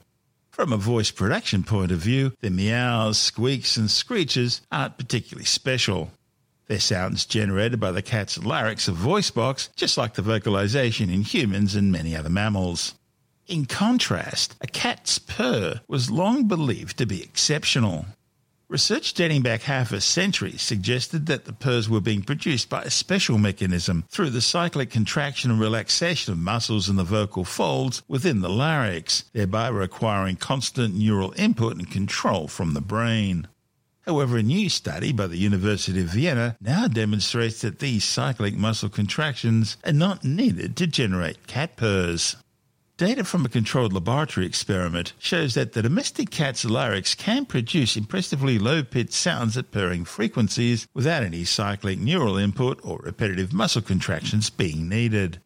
From 0.50 0.74
a 0.74 0.78
voice 0.78 1.12
production 1.12 1.62
point 1.62 1.92
of 1.92 2.00
view, 2.00 2.34
the 2.42 2.50
meows, 2.50 3.20
squeaks, 3.20 3.78
and 3.78 3.92
screeches 3.92 4.62
aren't 4.72 4.98
particularly 4.98 5.46
special. 5.46 6.14
Their 6.68 6.80
sounds 6.80 7.26
generated 7.26 7.80
by 7.80 7.92
the 7.92 8.02
cat's 8.02 8.38
larynx 8.38 8.88
of 8.88 8.96
voice 8.96 9.32
box, 9.32 9.70
just 9.76 9.98
like 9.98 10.14
the 10.14 10.22
vocalization 10.22 11.10
in 11.10 11.22
humans 11.22 11.76
and 11.76 11.92
many 11.92 12.16
other 12.16 12.30
mammals. 12.30 12.96
In 13.48 13.66
contrast, 13.66 14.56
a 14.62 14.68
cat's 14.68 15.20
purr 15.20 15.82
was 15.88 16.10
long 16.10 16.48
believed 16.48 16.98
to 16.98 17.06
be 17.06 17.22
exceptional. 17.22 18.06
Research 18.70 19.14
dating 19.14 19.42
back 19.42 19.64
half 19.64 19.92
a 19.92 20.00
century 20.00 20.58
suggested 20.58 21.26
that 21.26 21.46
the 21.46 21.54
purrs 21.54 21.90
were 21.90 22.02
being 22.02 22.24
produced 22.24 22.70
by 22.70 22.82
a 22.82 22.90
special 22.90 23.38
mechanism 23.38 24.06
through 24.10 24.30
the 24.30 24.42
cyclic 24.42 24.90
contraction 24.90 25.52
and 25.52 25.60
relaxation 25.60 26.32
of 26.32 26.40
muscles 26.40 26.90
in 26.90 26.96
the 26.96 27.04
vocal 27.04 27.44
folds 27.44 28.02
within 28.08 28.40
the 28.40 28.50
larynx, 28.50 29.26
thereby 29.34 29.68
requiring 29.68 30.38
constant 30.38 30.96
neural 30.96 31.34
input 31.38 31.76
and 31.76 31.92
control 31.92 32.48
from 32.48 32.74
the 32.74 32.82
brain. 32.82 33.48
However, 34.06 34.38
a 34.38 34.44
new 34.44 34.70
study 34.70 35.14
by 35.14 35.28
the 35.28 35.38
University 35.38 36.02
of 36.02 36.08
Vienna 36.08 36.58
now 36.60 36.88
demonstrates 36.88 37.62
that 37.62 37.80
these 37.80 38.04
cyclic 38.04 38.56
muscle 38.56 38.90
contractions 38.90 39.78
are 39.86 39.94
not 39.94 40.26
needed 40.26 40.76
to 40.78 40.88
generate 40.88 41.48
cat 41.48 41.78
purrs. 41.78 42.36
Data 42.98 43.24
from 43.24 43.46
a 43.46 43.50
controlled 43.50 43.94
laboratory 43.94 44.46
experiment 44.46 45.14
shows 45.18 45.54
that 45.56 45.74
the 45.74 45.82
domestic 45.82 46.30
cat's 46.30 46.64
larynx 46.64 47.16
can 47.16 47.46
produce 47.46 47.98
impressively 47.98 48.60
low 48.60 48.84
pitched 48.84 49.14
sounds 49.14 49.58
at 49.58 49.72
purring 49.72 50.06
frequencies 50.06 50.86
without 50.94 51.24
any 51.24 51.44
cyclic 51.44 51.98
neural 51.98 52.38
input 52.38 52.80
or 52.84 53.00
repetitive 53.04 53.52
muscle 53.52 53.82
contractions 53.82 54.50
being 54.50 54.88
needed. 54.88 55.40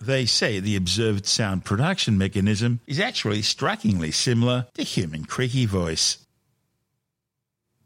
They 0.00 0.26
say 0.26 0.60
the 0.60 0.76
observed 0.76 1.26
sound 1.26 1.64
production 1.64 2.18
mechanism 2.18 2.80
is 2.86 2.98
actually 2.98 3.42
strikingly 3.42 4.10
similar 4.10 4.66
to 4.74 4.82
human 4.82 5.24
creaky 5.24 5.64
voice. 5.64 6.18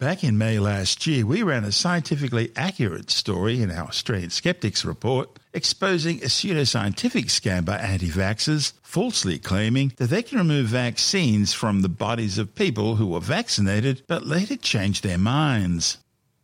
Back 0.04 0.22
in 0.22 0.36
May 0.36 0.58
last 0.58 1.06
year, 1.06 1.24
we 1.24 1.42
ran 1.42 1.64
a 1.64 1.72
scientifically 1.72 2.52
accurate 2.56 3.10
story 3.10 3.62
in 3.62 3.70
our 3.70 3.88
Australian 3.88 4.28
Skeptics 4.28 4.84
report 4.84 5.38
exposing 5.54 6.18
a 6.18 6.26
pseudoscientific 6.26 7.28
scam 7.28 7.64
by 7.64 7.78
anti 7.78 8.10
vaxxers, 8.10 8.74
falsely 8.82 9.38
claiming 9.38 9.94
that 9.96 10.10
they 10.10 10.22
can 10.22 10.36
remove 10.36 10.66
vaccines 10.66 11.54
from 11.54 11.80
the 11.80 11.88
bodies 11.88 12.36
of 12.36 12.54
people 12.54 12.96
who 12.96 13.06
were 13.06 13.20
vaccinated 13.20 14.02
but 14.06 14.26
later 14.26 14.56
changed 14.56 15.04
their 15.04 15.16
minds. 15.16 15.96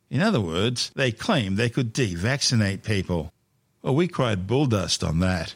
In 0.09 0.23
other 0.23 0.41
words, 0.41 0.91
they 0.97 1.13
claimed 1.13 1.59
they 1.59 1.69
could 1.69 1.93
de 1.93 2.15
vaccinate 2.15 2.83
people. 2.83 3.31
Well, 3.83 3.95
we 3.95 4.09
cried 4.09 4.47
bulldust 4.47 5.07
on 5.07 5.19
that. 5.19 5.55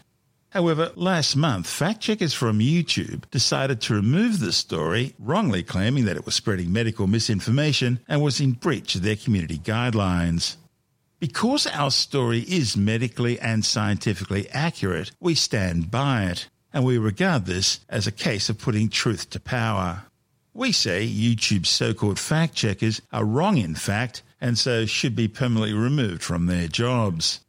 However, 0.54 0.92
last 0.94 1.34
month, 1.34 1.66
fact 1.68 2.00
checkers 2.00 2.32
from 2.32 2.60
YouTube 2.60 3.28
decided 3.32 3.80
to 3.80 3.94
remove 3.94 4.38
the 4.38 4.52
story, 4.52 5.12
wrongly 5.18 5.64
claiming 5.64 6.04
that 6.04 6.16
it 6.16 6.24
was 6.24 6.36
spreading 6.36 6.72
medical 6.72 7.08
misinformation 7.08 7.98
and 8.06 8.22
was 8.22 8.40
in 8.40 8.52
breach 8.52 8.94
of 8.94 9.02
their 9.02 9.16
community 9.16 9.58
guidelines. 9.58 10.54
Because 11.18 11.66
our 11.66 11.90
story 11.90 12.42
is 12.42 12.76
medically 12.76 13.40
and 13.40 13.64
scientifically 13.64 14.48
accurate, 14.50 15.10
we 15.18 15.34
stand 15.34 15.90
by 15.90 16.26
it, 16.26 16.48
and 16.72 16.84
we 16.84 16.98
regard 16.98 17.46
this 17.46 17.80
as 17.88 18.06
a 18.06 18.12
case 18.12 18.48
of 18.48 18.60
putting 18.60 18.88
truth 18.88 19.30
to 19.30 19.40
power. 19.40 20.04
We 20.52 20.70
say 20.70 21.04
YouTube's 21.04 21.68
so 21.68 21.94
called 21.94 22.20
fact 22.20 22.54
checkers 22.54 23.02
are 23.12 23.24
wrong 23.24 23.58
in 23.58 23.74
fact, 23.74 24.22
and 24.40 24.56
so 24.56 24.86
should 24.86 25.16
be 25.16 25.26
permanently 25.26 25.72
removed 25.72 26.22
from 26.22 26.46
their 26.46 26.68
jobs. 26.68 27.40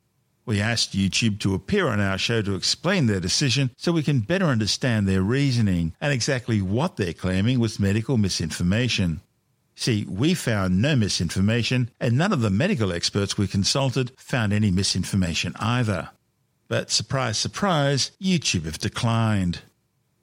We 0.46 0.62
asked 0.62 0.96
YouTube 0.96 1.40
to 1.40 1.56
appear 1.56 1.88
on 1.88 2.00
our 2.00 2.18
show 2.20 2.42
to 2.44 2.56
explain 2.56 3.08
their 3.08 3.20
decision 3.20 3.72
so 3.78 3.92
we 3.92 4.04
can 4.04 4.20
better 4.20 4.46
understand 4.46 5.08
their 5.08 5.24
reasoning 5.24 5.94
and 6.00 6.14
exactly 6.14 6.62
what 6.62 6.98
they're 6.98 7.14
claiming 7.14 7.60
was 7.60 7.80
medical 7.80 8.18
misinformation. 8.18 9.22
See, 9.76 10.06
we 10.08 10.34
found 10.34 10.82
no 10.82 10.96
misinformation, 10.96 11.92
and 12.00 12.18
none 12.18 12.32
of 12.32 12.40
the 12.42 12.50
medical 12.50 12.94
experts 12.94 13.38
we 13.38 13.48
consulted 13.48 14.12
found 14.18 14.54
any 14.54 14.72
misinformation 14.72 15.54
either. 15.60 16.12
But 16.68 16.92
surprise, 16.92 17.38
surprise, 17.38 18.12
YouTube 18.22 18.66
have 18.66 18.80
declined. 18.80 19.62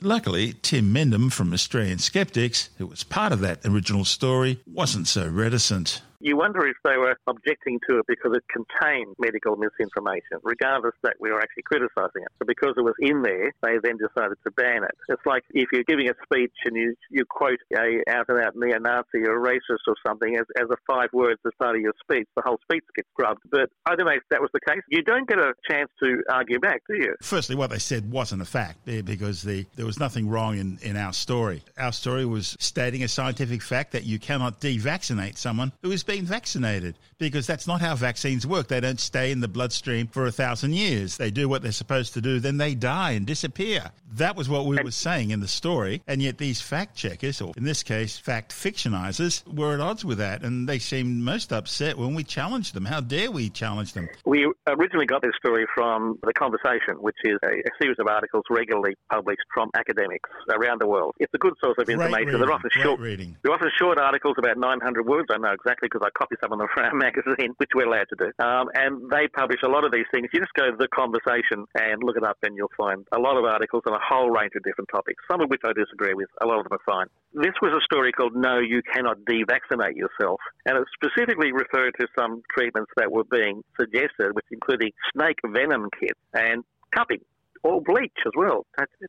Luckily, 0.01 0.55
Tim 0.63 0.93
Mendham 0.93 1.31
from 1.31 1.53
Australian 1.53 1.99
Skeptics, 1.99 2.71
who 2.79 2.87
was 2.87 3.05
part 3.05 3.33
of 3.33 3.41
that 3.41 3.65
original 3.65 4.05
story, 4.05 4.59
wasn't 4.67 5.07
so 5.07 5.29
reticent. 5.29 6.01
You 6.23 6.37
wonder 6.37 6.65
if 6.67 6.77
they 6.85 6.97
were 6.97 7.17
objecting 7.27 7.81
to 7.91 7.99
it 7.99 8.07
because 8.07 8.31
it 8.37 8.45
contained 8.47 9.17
medical 9.19 9.57
misinformation, 9.57 10.39
regardless 10.45 10.95
that 11.03 11.17
we 11.19 11.33
were 11.33 11.41
actually 11.41 11.65
criticising 11.65 12.23
it. 12.23 12.31
So 12.39 12.47
because 12.47 12.75
it 12.77 12.85
was 12.85 12.95
in 13.01 13.23
there, 13.23 13.51
they 13.63 13.83
then 13.83 13.99
decided 13.99 14.39
to 14.45 14.51
ban 14.53 14.85
it. 14.85 14.95
It's 15.09 15.27
like 15.27 15.43
if 15.51 15.67
you're 15.73 15.83
giving 15.83 16.09
a 16.09 16.15
speech 16.23 16.55
and 16.65 16.77
you, 16.77 16.95
you 17.11 17.25
quote 17.29 17.59
a 17.75 17.99
out 18.09 18.27
and 18.29 18.39
out 18.39 18.55
neo-Nazi 18.55 19.27
or 19.27 19.43
racist 19.43 19.83
or 19.89 19.97
something 20.07 20.37
as, 20.37 20.47
as 20.57 20.71
a 20.71 20.77
five 20.87 21.09
words 21.13 21.41
as 21.45 21.51
part 21.59 21.75
of 21.75 21.83
your 21.83 21.93
speech, 22.01 22.29
the 22.37 22.43
whole 22.47 22.59
speech 22.63 22.85
gets 22.95 23.09
scrubbed. 23.11 23.41
But 23.51 23.71
I 23.85 23.97
don't 23.97 24.07
know 24.07 24.13
if 24.13 24.23
that 24.31 24.41
was 24.41 24.51
the 24.53 24.61
case. 24.61 24.83
You 24.89 25.03
don't 25.03 25.29
get 25.29 25.41
a 25.41 25.55
chance 25.69 25.91
to 26.05 26.23
argue 26.31 26.61
back, 26.61 26.83
do 26.89 26.99
you? 26.99 27.17
Firstly, 27.21 27.57
what 27.57 27.71
they 27.71 27.81
said 27.81 28.13
wasn't 28.13 28.43
a 28.43 28.47
fact 28.47 28.85
because 28.85 29.43
the, 29.43 29.67
there 29.75 29.87
was 29.87 29.99
nothing 29.99 30.29
wrong 30.29 30.57
in, 30.57 30.79
in 30.83 30.97
our 30.97 31.13
story. 31.13 31.65
Our 31.77 31.93
story 31.93 32.25
was 32.25 32.57
stating 32.61 33.03
a 33.03 33.09
scientific 33.09 33.61
fact 33.61 33.91
that 33.91 34.05
you 34.05 34.21
cannot 34.21 34.61
devaccinate 34.61 35.37
someone 35.37 35.73
who 35.83 35.91
is 35.91 36.05
being 36.13 36.27
vaccinated 36.27 36.99
because 37.17 37.47
that's 37.47 37.67
not 37.67 37.81
how 37.81 37.95
vaccines 37.95 38.47
work. 38.47 38.69
They 38.69 38.81
don't 38.81 39.01
stay 39.01 39.33
in 39.33 39.41
the 39.41 39.49
bloodstream 39.49 40.09
for 40.09 40.27
a 40.27 40.33
thousand 40.33 40.75
years. 40.75 41.17
They 41.17 41.31
do 41.31 41.49
what 41.49 41.63
they're 41.63 41.73
supposed 41.73 42.13
to 42.15 42.21
do, 42.21 42.39
then 42.39 42.59
they 42.59 42.75
die 42.75 43.13
and 43.13 43.27
disappear. 43.27 43.91
That 44.15 44.37
was 44.37 44.47
what 44.47 44.67
we 44.67 44.77
were 44.83 44.91
saying 44.91 45.31
in 45.31 45.41
the 45.41 45.49
story. 45.49 46.03
And 46.07 46.21
yet 46.21 46.37
these 46.37 46.61
fact 46.61 46.97
checkers, 46.97 47.41
or 47.41 47.55
in 47.57 47.65
this 47.65 47.83
case, 47.83 48.19
fact 48.19 48.53
fictionizers, 48.53 49.43
were 49.51 49.73
at 49.73 49.81
odds 49.81 50.05
with 50.05 50.19
that. 50.19 50.43
And 50.43 50.69
they 50.69 50.79
seemed 50.79 51.25
most 51.25 51.51
upset 51.51 51.97
when 51.97 52.15
we 52.15 52.25
challenged 52.25 52.75
them. 52.75 52.85
How 52.85 53.01
dare 53.01 53.31
we 53.31 53.49
challenge 53.49 53.95
them? 53.95 54.09
We 54.27 54.53
originally 54.67 55.07
got 55.07 55.23
this 55.23 55.33
story 55.39 55.65
from 55.75 56.19
The 56.25 56.35
Conversation, 56.35 56.97
which 57.01 57.17
is 57.25 57.39
a, 57.43 57.53
a 57.53 57.73
series 57.81 57.97
of 57.99 58.07
articles 58.07 58.45
regularly 58.51 58.97
published 59.11 59.41
from 59.55 59.71
academics 59.75 60.29
around 60.51 60.83
the 60.83 60.87
world. 60.87 61.15
It's 61.19 61.33
a 61.33 61.39
good 61.39 61.55
source 61.65 61.79
of 61.79 61.89
information. 61.89 62.39
They're 62.39 62.53
often 62.53 62.71
short. 62.71 63.01
Reading. 63.01 63.39
They're 63.43 63.55
often 63.55 63.71
short 63.79 63.97
articles 63.97 64.35
about 64.37 64.59
900 64.59 65.07
words. 65.07 65.29
I 65.33 65.39
know 65.39 65.53
exactly 65.53 65.89
because 65.91 66.02
I 66.03 66.11
copy 66.17 66.37
some 66.43 66.53
of 66.53 66.59
them 66.59 66.69
from 66.75 66.85
our 66.85 66.95
magazine, 66.95 67.55
which 67.57 67.71
we're 67.75 67.87
allowed 67.87 68.09
to 68.11 68.19
do. 68.19 68.31
Um, 68.43 68.69
and 68.75 69.11
they 69.11 69.29
publish 69.29 69.61
a 69.65 69.69
lot 69.69 69.85
of 69.85 69.93
these 69.93 70.07
things. 70.13 70.29
You 70.33 70.41
just 70.41 70.55
go 70.55 70.71
to 70.71 70.77
the 70.77 70.89
conversation 70.89 71.65
and 71.75 72.03
look 72.03 72.17
it 72.17 72.25
up, 72.25 72.39
and 72.43 72.57
you'll 72.57 72.73
find 72.77 73.07
a 73.13 73.19
lot 73.19 73.37
of 73.37 73.45
articles 73.45 73.83
on 73.87 73.95
a 73.95 74.03
whole 74.03 74.31
range 74.31 74.53
of 74.57 74.63
different 74.63 74.91
topics, 74.91 75.23
some 75.31 75.41
of 75.41 75.49
which 75.49 75.63
I 75.65 75.73
disagree 75.73 76.15
with. 76.15 76.29
A 76.41 76.47
lot 76.47 76.59
of 76.59 76.65
them 76.69 76.79
are 76.79 76.87
fine. 76.87 77.07
This 77.35 77.55
was 77.61 77.73
a 77.73 77.83
story 77.85 78.13
called 78.13 78.35
No, 78.35 78.59
You 78.59 78.83
Cannot 78.93 79.19
Devaccinate 79.25 79.97
Yourself. 79.97 80.41
And 80.67 80.79
it 80.79 80.85
specifically 80.95 81.53
referred 81.53 81.95
to 82.01 82.07
some 82.19 82.43
treatments 82.53 82.91
that 82.97 83.11
were 83.11 83.25
being 83.25 83.63
suggested, 83.79 84.35
which 84.35 84.47
including 84.51 84.91
snake 85.15 85.39
venom 85.45 85.89
kits 85.99 86.21
and 86.35 86.65
cupping 86.95 87.21
or 87.63 87.81
bleach 87.81 88.19
as 88.27 88.33
well, 88.37 88.67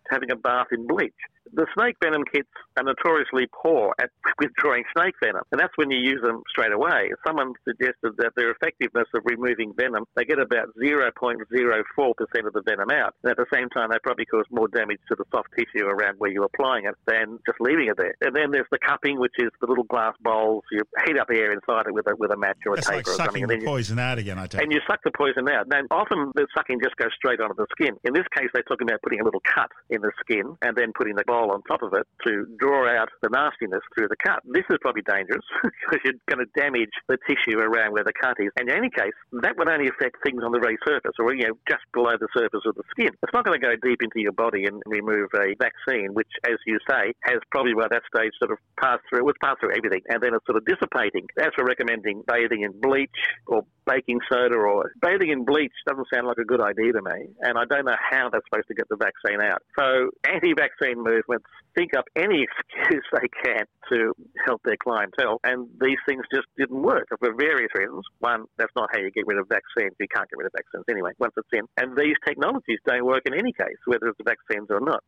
having 0.09 0.31
a 0.31 0.35
bath 0.35 0.67
in 0.71 0.85
bleach 0.87 1.13
the 1.51 1.67
snake 1.75 1.95
venom 2.01 2.23
kits 2.31 2.49
are 2.77 2.83
notoriously 2.83 3.47
poor 3.51 3.93
at 3.99 4.09
withdrawing 4.39 4.83
snake 4.95 5.15
venom, 5.21 5.43
and 5.51 5.59
that's 5.59 5.73
when 5.75 5.91
you 5.91 5.97
use 5.97 6.21
them 6.23 6.41
straight 6.49 6.71
away. 6.71 7.11
Someone 7.25 7.53
suggested 7.67 8.15
that 8.17 8.31
their 8.35 8.51
effectiveness 8.51 9.07
of 9.13 9.21
removing 9.25 9.73
venom, 9.75 10.05
they 10.15 10.25
get 10.25 10.39
about 10.39 10.69
0.04% 10.81 11.09
of 11.19 12.53
the 12.53 12.63
venom 12.65 12.89
out, 12.91 13.13
and 13.23 13.31
at 13.31 13.37
the 13.37 13.45
same 13.53 13.69
time, 13.69 13.89
they 13.91 13.99
probably 14.03 14.25
cause 14.25 14.45
more 14.51 14.67
damage 14.67 14.99
to 15.09 15.15
the 15.15 15.25
soft 15.31 15.49
tissue 15.57 15.85
around 15.85 16.15
where 16.17 16.31
you're 16.31 16.45
applying 16.45 16.85
it 16.85 16.95
than 17.07 17.39
just 17.45 17.59
leaving 17.59 17.87
it 17.87 17.97
there. 17.97 18.15
And 18.21 18.35
then 18.35 18.51
there's 18.51 18.69
the 18.71 18.79
cupping, 18.79 19.19
which 19.19 19.35
is 19.37 19.49
the 19.61 19.67
little 19.67 19.83
glass 19.85 20.13
bowls. 20.21 20.63
You 20.71 20.81
heat 21.05 21.17
up 21.17 21.29
air 21.29 21.51
inside 21.51 21.87
it 21.87 21.93
with 21.93 22.07
a 22.07 22.15
with 22.15 22.31
a 22.31 22.37
match 22.37 22.57
or 22.65 22.73
a 22.73 22.75
That's 22.77 22.87
taper 22.87 22.97
like 22.97 23.07
or 23.07 23.15
something, 23.15 23.25
sucking 23.25 23.43
and 23.43 23.51
the 23.51 23.55
then 23.55 23.61
you, 23.61 23.67
poison 23.67 23.99
out 23.99 24.17
again. 24.17 24.39
I 24.39 24.47
take 24.47 24.61
and 24.61 24.71
you 24.71 24.79
suck 24.87 24.99
the 25.03 25.11
poison 25.11 25.49
out. 25.49 25.67
Now, 25.67 25.81
often 25.91 26.31
the 26.35 26.47
sucking 26.55 26.79
just 26.83 26.95
goes 26.95 27.11
straight 27.15 27.39
onto 27.39 27.55
the 27.55 27.67
skin. 27.71 27.97
In 28.03 28.13
this 28.13 28.25
case, 28.35 28.47
they're 28.53 28.63
talking 28.63 28.87
about 28.87 29.01
putting 29.01 29.21
a 29.21 29.23
little 29.23 29.41
cut 29.43 29.69
in 29.89 30.01
the 30.01 30.11
skin 30.19 30.55
and 30.61 30.75
then 30.75 30.93
putting 30.93 31.15
the 31.15 31.23
on 31.33 31.61
top 31.63 31.81
of 31.81 31.93
it 31.93 32.07
to 32.25 32.45
draw 32.59 32.87
out 32.87 33.09
the 33.21 33.29
nastiness 33.29 33.81
through 33.95 34.07
the 34.07 34.15
cut. 34.23 34.41
This 34.45 34.63
is 34.69 34.77
probably 34.81 35.03
dangerous 35.07 35.43
because 35.63 35.99
you're 36.05 36.21
going 36.29 36.45
to 36.45 36.51
damage 36.59 36.93
the 37.07 37.17
tissue 37.27 37.59
around 37.59 37.93
where 37.93 38.03
the 38.03 38.13
cut 38.13 38.37
is. 38.39 38.49
And 38.57 38.69
in 38.69 38.75
any 38.75 38.89
case, 38.89 39.15
that 39.41 39.57
would 39.57 39.69
only 39.69 39.87
affect 39.87 40.17
things 40.23 40.41
on 40.43 40.51
the 40.51 40.59
very 40.59 40.77
surface 40.85 41.13
or, 41.19 41.33
you 41.33 41.47
know, 41.47 41.57
just 41.67 41.83
below 41.93 42.13
the 42.19 42.27
surface 42.35 42.61
of 42.65 42.75
the 42.75 42.83
skin. 42.91 43.11
It's 43.21 43.33
not 43.33 43.45
going 43.45 43.59
to 43.59 43.63
go 43.65 43.73
deep 43.81 44.01
into 44.01 44.21
your 44.21 44.33
body 44.33 44.65
and 44.65 44.81
remove 44.85 45.29
a 45.35 45.55
vaccine, 45.59 46.13
which, 46.13 46.29
as 46.45 46.57
you 46.65 46.77
say, 46.89 47.13
has 47.23 47.39
probably 47.51 47.73
by 47.73 47.87
that 47.89 48.03
stage 48.13 48.31
sort 48.39 48.51
of 48.51 48.57
passed 48.79 49.01
through, 49.09 49.19
it 49.19 49.25
was 49.25 49.35
passed 49.41 49.59
through 49.59 49.75
everything, 49.75 50.01
and 50.09 50.21
then 50.21 50.33
it's 50.33 50.45
sort 50.45 50.57
of 50.57 50.65
dissipating. 50.65 51.27
As 51.39 51.51
for 51.55 51.65
recommending 51.65 52.23
bathing 52.27 52.63
in 52.63 52.71
bleach 52.79 53.09
or 53.47 53.65
baking 53.85 54.19
soda 54.31 54.55
or 54.55 54.91
bathing 55.01 55.29
in 55.29 55.45
bleach 55.45 55.73
doesn't 55.87 56.07
sound 56.13 56.27
like 56.27 56.37
a 56.37 56.45
good 56.45 56.61
idea 56.61 56.93
to 56.93 57.01
me, 57.01 57.29
and 57.41 57.57
I 57.57 57.65
don't 57.65 57.85
know 57.85 57.97
how 57.99 58.29
that's 58.29 58.45
supposed 58.49 58.67
to 58.67 58.73
get 58.73 58.87
the 58.89 58.97
vaccine 58.97 59.41
out. 59.41 59.61
So 59.77 60.09
anti-vaccine 60.29 61.01
movements 61.01 61.45
think 61.75 61.95
up 61.95 62.05
any 62.15 62.45
excuse 62.79 63.05
they 63.13 63.27
can 63.43 63.65
to 63.91 64.13
help 64.45 64.61
their 64.63 64.77
clientele, 64.77 65.39
and 65.43 65.67
these 65.81 65.99
things 66.07 66.23
just 66.33 66.47
didn't 66.57 66.81
work 66.81 67.07
for 67.19 67.33
various 67.33 67.71
reasons. 67.75 68.03
One, 68.19 68.45
that's 68.57 68.73
not 68.75 68.89
how 68.93 68.99
you 68.99 69.11
get 69.11 69.27
rid 69.27 69.39
of 69.39 69.47
vaccines. 69.47 69.95
You 69.99 70.07
can't 70.13 70.29
get 70.29 70.37
rid 70.37 70.47
of 70.47 70.53
vaccines 70.55 70.85
anyway 70.89 71.11
once 71.19 71.33
it's 71.37 71.49
in, 71.53 71.65
and 71.77 71.97
these 71.97 72.15
technologies 72.25 72.79
don't 72.85 73.05
work 73.05 73.23
in 73.25 73.33
any 73.33 73.53
case, 73.53 73.79
whether 73.85 74.07
it's 74.07 74.19
vaccines 74.23 74.67
or 74.69 74.79
not. 74.79 75.03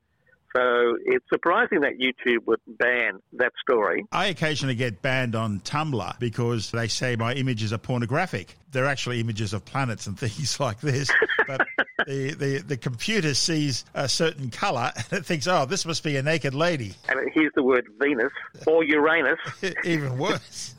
So 0.55 0.97
it's 1.03 1.25
surprising 1.29 1.81
that 1.81 1.99
YouTube 1.99 2.45
would 2.45 2.61
ban 2.65 3.19
that 3.33 3.51
story. 3.61 4.05
I 4.13 4.27
occasionally 4.27 4.75
get 4.75 5.01
banned 5.01 5.35
on 5.35 5.59
Tumblr 5.61 6.17
because 6.19 6.71
they 6.71 6.87
say 6.87 7.17
my 7.17 7.33
images 7.33 7.73
are 7.73 7.77
pornographic. 7.77 8.55
They're 8.71 8.85
actually 8.85 9.19
images 9.19 9.53
of 9.53 9.65
planets 9.65 10.07
and 10.07 10.17
things 10.25 10.57
like 10.59 10.79
this. 10.79 11.11
But 11.45 11.67
the, 12.07 12.33
the, 12.35 12.63
the 12.65 12.77
computer 12.77 13.33
sees 13.33 13.83
a 13.93 14.07
certain 14.07 14.49
colour 14.49 14.93
and 14.95 15.19
it 15.19 15.25
thinks, 15.25 15.45
oh, 15.47 15.65
this 15.65 15.85
must 15.85 16.03
be 16.03 16.15
a 16.15 16.23
naked 16.23 16.53
lady. 16.53 16.93
And 17.09 17.19
it 17.19 17.33
hears 17.33 17.51
the 17.55 17.63
word 17.63 17.87
Venus 17.99 18.31
or 18.65 18.83
Uranus. 18.85 19.39
Even 19.83 20.17
worse. 20.17 20.73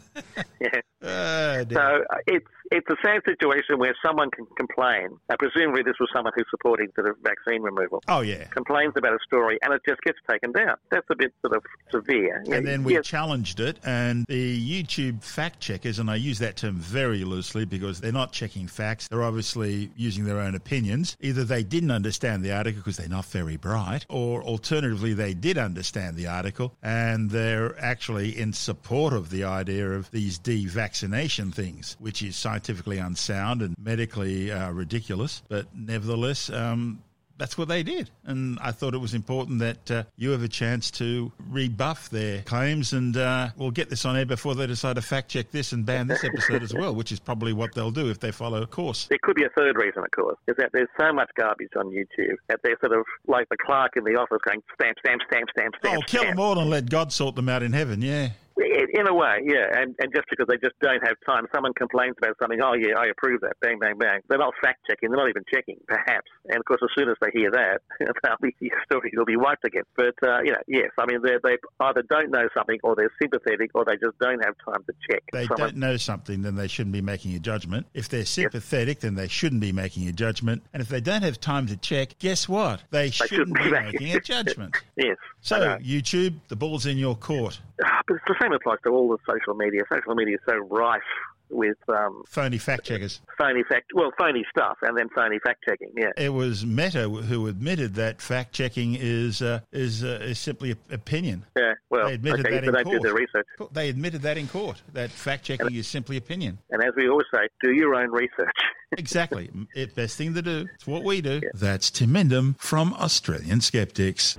yeah. 0.60 0.80
Uh, 1.02 1.64
So 1.72 2.04
it's 2.26 2.46
it's 2.72 2.86
a 2.90 2.96
sad 3.04 3.22
situation 3.24 3.78
where 3.78 3.94
someone 4.04 4.28
can 4.30 4.44
complain. 4.56 5.10
Uh, 5.30 5.36
presumably, 5.38 5.82
this 5.82 5.94
was 6.00 6.08
someone 6.12 6.32
who's 6.34 6.46
supporting 6.50 6.88
sort 6.96 7.08
of 7.08 7.16
vaccine 7.22 7.62
removal. 7.62 8.02
oh, 8.08 8.22
yeah. 8.22 8.44
Complains 8.46 8.94
about 8.96 9.12
a 9.12 9.18
story 9.24 9.56
and 9.62 9.72
it 9.72 9.80
just 9.88 10.00
gets 10.02 10.18
taken 10.28 10.50
down. 10.50 10.76
That's 10.90 11.06
a 11.10 11.14
bit 11.14 11.32
sort 11.42 11.56
of 11.56 11.62
severe. 11.92 12.42
And 12.50 12.66
then 12.66 12.82
we 12.82 12.94
Yes, 12.94 13.06
challenged 13.06 13.60
it, 13.60 13.78
and 13.84 14.24
the 14.26 14.58
YouTube 14.82 15.22
fact 15.22 15.60
checkers, 15.60 15.98
and 15.98 16.10
I 16.10 16.16
use 16.16 16.38
that 16.40 16.56
term 16.56 16.76
very 16.76 17.24
loosely 17.24 17.64
because 17.66 18.00
they're 18.00 18.10
not 18.10 18.32
checking 18.32 18.66
facts. 18.66 19.06
They're 19.08 19.22
obviously 19.22 19.90
using 19.96 20.24
their 20.24 20.40
own 20.40 20.54
opinions. 20.54 21.16
Either 21.20 21.44
they 21.44 21.62
didn't 21.62 21.90
understand 21.92 22.42
the 22.42 22.52
article 22.52 22.80
because 22.80 22.96
they're 22.96 23.08
not 23.08 23.26
very 23.26 23.56
bright, 23.56 24.06
or 24.08 24.42
alternatively, 24.42 25.12
they 25.14 25.34
did 25.34 25.56
understand 25.58 26.16
the 26.16 26.26
article 26.26 26.74
and 26.82 27.30
they're 27.30 27.78
actually 27.78 28.36
in 28.36 28.52
support 28.52 29.12
of 29.12 29.30
the 29.30 29.44
idea 29.44 29.90
of 29.90 30.10
these 30.10 30.38
de-vaccination 30.86 31.50
things, 31.50 31.96
which 31.98 32.22
is 32.22 32.36
scientifically 32.36 32.98
unsound 32.98 33.62
and 33.62 33.74
medically 33.78 34.52
uh, 34.52 34.70
ridiculous. 34.70 35.42
But 35.48 35.66
nevertheless, 35.74 36.48
um, 36.50 37.02
that's 37.38 37.58
what 37.58 37.68
they 37.68 37.82
did. 37.82 38.08
And 38.24 38.58
I 38.62 38.70
thought 38.70 38.94
it 38.94 38.98
was 38.98 39.12
important 39.12 39.58
that 39.58 39.90
uh, 39.90 40.04
you 40.16 40.30
have 40.30 40.42
a 40.44 40.48
chance 40.48 40.90
to 40.92 41.32
rebuff 41.50 42.08
their 42.08 42.42
claims 42.42 42.92
and 42.92 43.16
uh, 43.16 43.48
we'll 43.56 43.72
get 43.72 43.90
this 43.90 44.04
on 44.04 44.16
air 44.16 44.24
before 44.24 44.54
they 44.54 44.66
decide 44.66 44.94
to 44.94 45.02
fact 45.02 45.28
check 45.28 45.50
this 45.50 45.72
and 45.72 45.84
ban 45.84 46.06
this 46.06 46.22
episode 46.24 46.62
as 46.62 46.72
well, 46.72 46.94
which 46.94 47.10
is 47.10 47.18
probably 47.18 47.52
what 47.52 47.74
they'll 47.74 47.90
do 47.90 48.08
if 48.08 48.20
they 48.20 48.30
follow 48.30 48.62
a 48.62 48.66
course. 48.66 49.06
There 49.08 49.18
could 49.22 49.36
be 49.36 49.44
a 49.44 49.50
third 49.50 49.76
reason, 49.76 50.04
of 50.04 50.10
course, 50.12 50.38
is 50.46 50.56
that 50.56 50.70
there's 50.72 50.88
so 50.98 51.12
much 51.12 51.30
garbage 51.36 51.72
on 51.76 51.86
YouTube 51.90 52.36
that 52.48 52.60
they're 52.62 52.78
sort 52.80 52.96
of 52.96 53.04
like 53.26 53.48
the 53.48 53.56
clerk 53.66 53.96
in 53.96 54.04
the 54.04 54.14
office 54.14 54.38
going 54.48 54.62
stamp, 54.74 54.96
stamp, 55.00 55.20
stamp, 55.28 55.50
stamp, 55.50 55.74
stamp. 55.80 55.98
Oh, 55.98 56.02
kill 56.06 56.22
stamp. 56.22 56.36
them 56.36 56.40
all 56.40 56.58
and 56.60 56.70
let 56.70 56.88
God 56.88 57.12
sort 57.12 57.34
them 57.34 57.48
out 57.48 57.64
in 57.64 57.72
heaven, 57.72 58.00
yeah. 58.00 58.30
In 58.58 59.06
a 59.06 59.12
way, 59.12 59.42
yeah, 59.44 59.68
and 59.78 59.94
and 60.00 60.08
just 60.14 60.24
because 60.30 60.46
they 60.48 60.56
just 60.56 60.78
don't 60.80 61.02
have 61.06 61.16
time, 61.26 61.44
someone 61.54 61.74
complains 61.74 62.14
about 62.16 62.36
something. 62.40 62.58
Oh 62.62 62.72
yeah, 62.72 62.96
I 62.96 63.06
approve 63.08 63.42
that. 63.42 63.52
Bang, 63.60 63.78
bang, 63.78 63.98
bang. 63.98 64.20
They're 64.28 64.38
not 64.38 64.54
fact 64.62 64.80
checking. 64.88 65.10
They're 65.10 65.18
not 65.18 65.28
even 65.28 65.44
checking, 65.52 65.76
perhaps. 65.86 66.30
And 66.48 66.56
of 66.56 66.64
course, 66.64 66.80
as 66.82 66.88
soon 66.96 67.10
as 67.10 67.16
they 67.20 67.28
hear 67.38 67.50
that, 67.50 67.82
they'll 68.00 68.36
be, 68.40 68.56
the 68.58 68.70
story 68.86 69.12
will 69.14 69.26
be 69.26 69.36
wiped 69.36 69.64
again. 69.66 69.82
But 69.94 70.14
uh, 70.26 70.40
you 70.42 70.52
know, 70.52 70.58
yes, 70.66 70.88
I 70.98 71.04
mean, 71.04 71.20
they 71.22 71.36
they 71.44 71.58
either 71.80 72.02
don't 72.08 72.30
know 72.30 72.48
something, 72.56 72.78
or 72.82 72.96
they're 72.96 73.12
sympathetic, 73.20 73.72
or 73.74 73.84
they 73.84 73.96
just 73.96 74.18
don't 74.20 74.42
have 74.42 74.54
time 74.64 74.82
to 74.86 74.94
check. 75.10 75.22
They 75.32 75.46
Someone- 75.46 75.58
don't 75.68 75.76
know 75.76 75.96
something, 75.98 76.40
then 76.40 76.54
they 76.56 76.68
shouldn't 76.68 76.94
be 76.94 77.02
making 77.02 77.34
a 77.34 77.38
judgment. 77.38 77.86
If 77.92 78.08
they're 78.08 78.24
sympathetic, 78.24 79.00
then 79.00 79.16
they 79.16 79.28
shouldn't 79.28 79.60
be 79.60 79.72
making 79.72 80.08
a 80.08 80.12
judgment. 80.12 80.62
And 80.72 80.80
if 80.80 80.88
they 80.88 81.02
don't 81.02 81.22
have 81.22 81.38
time 81.40 81.66
to 81.66 81.76
check, 81.76 82.18
guess 82.18 82.48
what? 82.48 82.82
They 82.90 83.10
shouldn't 83.10 83.54
be 83.54 83.70
making 83.70 84.14
a 84.14 84.20
judgment. 84.20 84.74
Yes. 84.96 85.18
So, 85.42 85.76
YouTube, 85.80 86.36
the 86.48 86.56
ball's 86.56 86.86
in 86.86 86.96
your 86.96 87.14
court. 87.16 87.60
Ah, 87.84 88.00
but 88.08 88.16
the 88.26 88.34
same 88.40 88.45
applies 88.52 88.78
to 88.84 88.90
all 88.90 89.08
the 89.08 89.18
social 89.28 89.54
media. 89.54 89.82
Social 89.92 90.14
media 90.14 90.34
is 90.36 90.40
so 90.48 90.56
rife 90.56 91.02
with 91.50 91.76
um, 91.88 92.22
Phony 92.26 92.58
fact 92.58 92.84
checkers. 92.84 93.20
phony 93.38 93.62
fact, 93.68 93.92
well, 93.94 94.10
phony 94.18 94.44
stuff, 94.50 94.78
and 94.82 94.96
then 94.98 95.08
phony 95.14 95.38
fact 95.38 95.64
checking. 95.68 95.90
Yeah. 95.96 96.10
It 96.16 96.30
was 96.30 96.66
Meta 96.66 97.08
who 97.08 97.46
admitted 97.46 97.94
that 97.94 98.20
fact 98.20 98.52
checking 98.52 98.96
is 98.98 99.42
uh, 99.42 99.60
is 99.72 100.02
uh, 100.02 100.18
is 100.22 100.38
simply 100.38 100.74
opinion. 100.90 101.44
Yeah. 101.56 101.74
Well, 101.90 102.08
They 102.08 102.14
admitted 102.14 102.46
okay, 102.46 102.66
that 102.66 102.78
in 102.78 102.84
court. 102.84 103.02
their 103.02 103.14
research. 103.14 103.46
They 103.72 103.88
admitted 103.88 104.22
that 104.22 104.38
in 104.38 104.48
court. 104.48 104.82
That 104.92 105.10
fact 105.10 105.44
checking 105.44 105.74
is 105.74 105.86
simply 105.86 106.16
opinion. 106.16 106.58
And 106.70 106.82
as 106.82 106.90
we 106.96 107.08
always 107.08 107.26
say, 107.32 107.48
do 107.62 107.72
your 107.72 107.94
own 107.94 108.10
research. 108.10 108.50
Exactly. 108.96 109.50
It 109.74 109.96
best 109.96 110.16
thing 110.16 110.32
to 110.34 110.42
do. 110.42 110.64
It's 110.76 110.86
what 110.86 111.02
we 111.02 111.20
do. 111.20 111.40
That's 111.54 111.90
Tim 111.90 112.10
Mendham 112.10 112.56
from 112.56 112.94
Australian 112.94 113.60
Skeptics. 113.60 114.38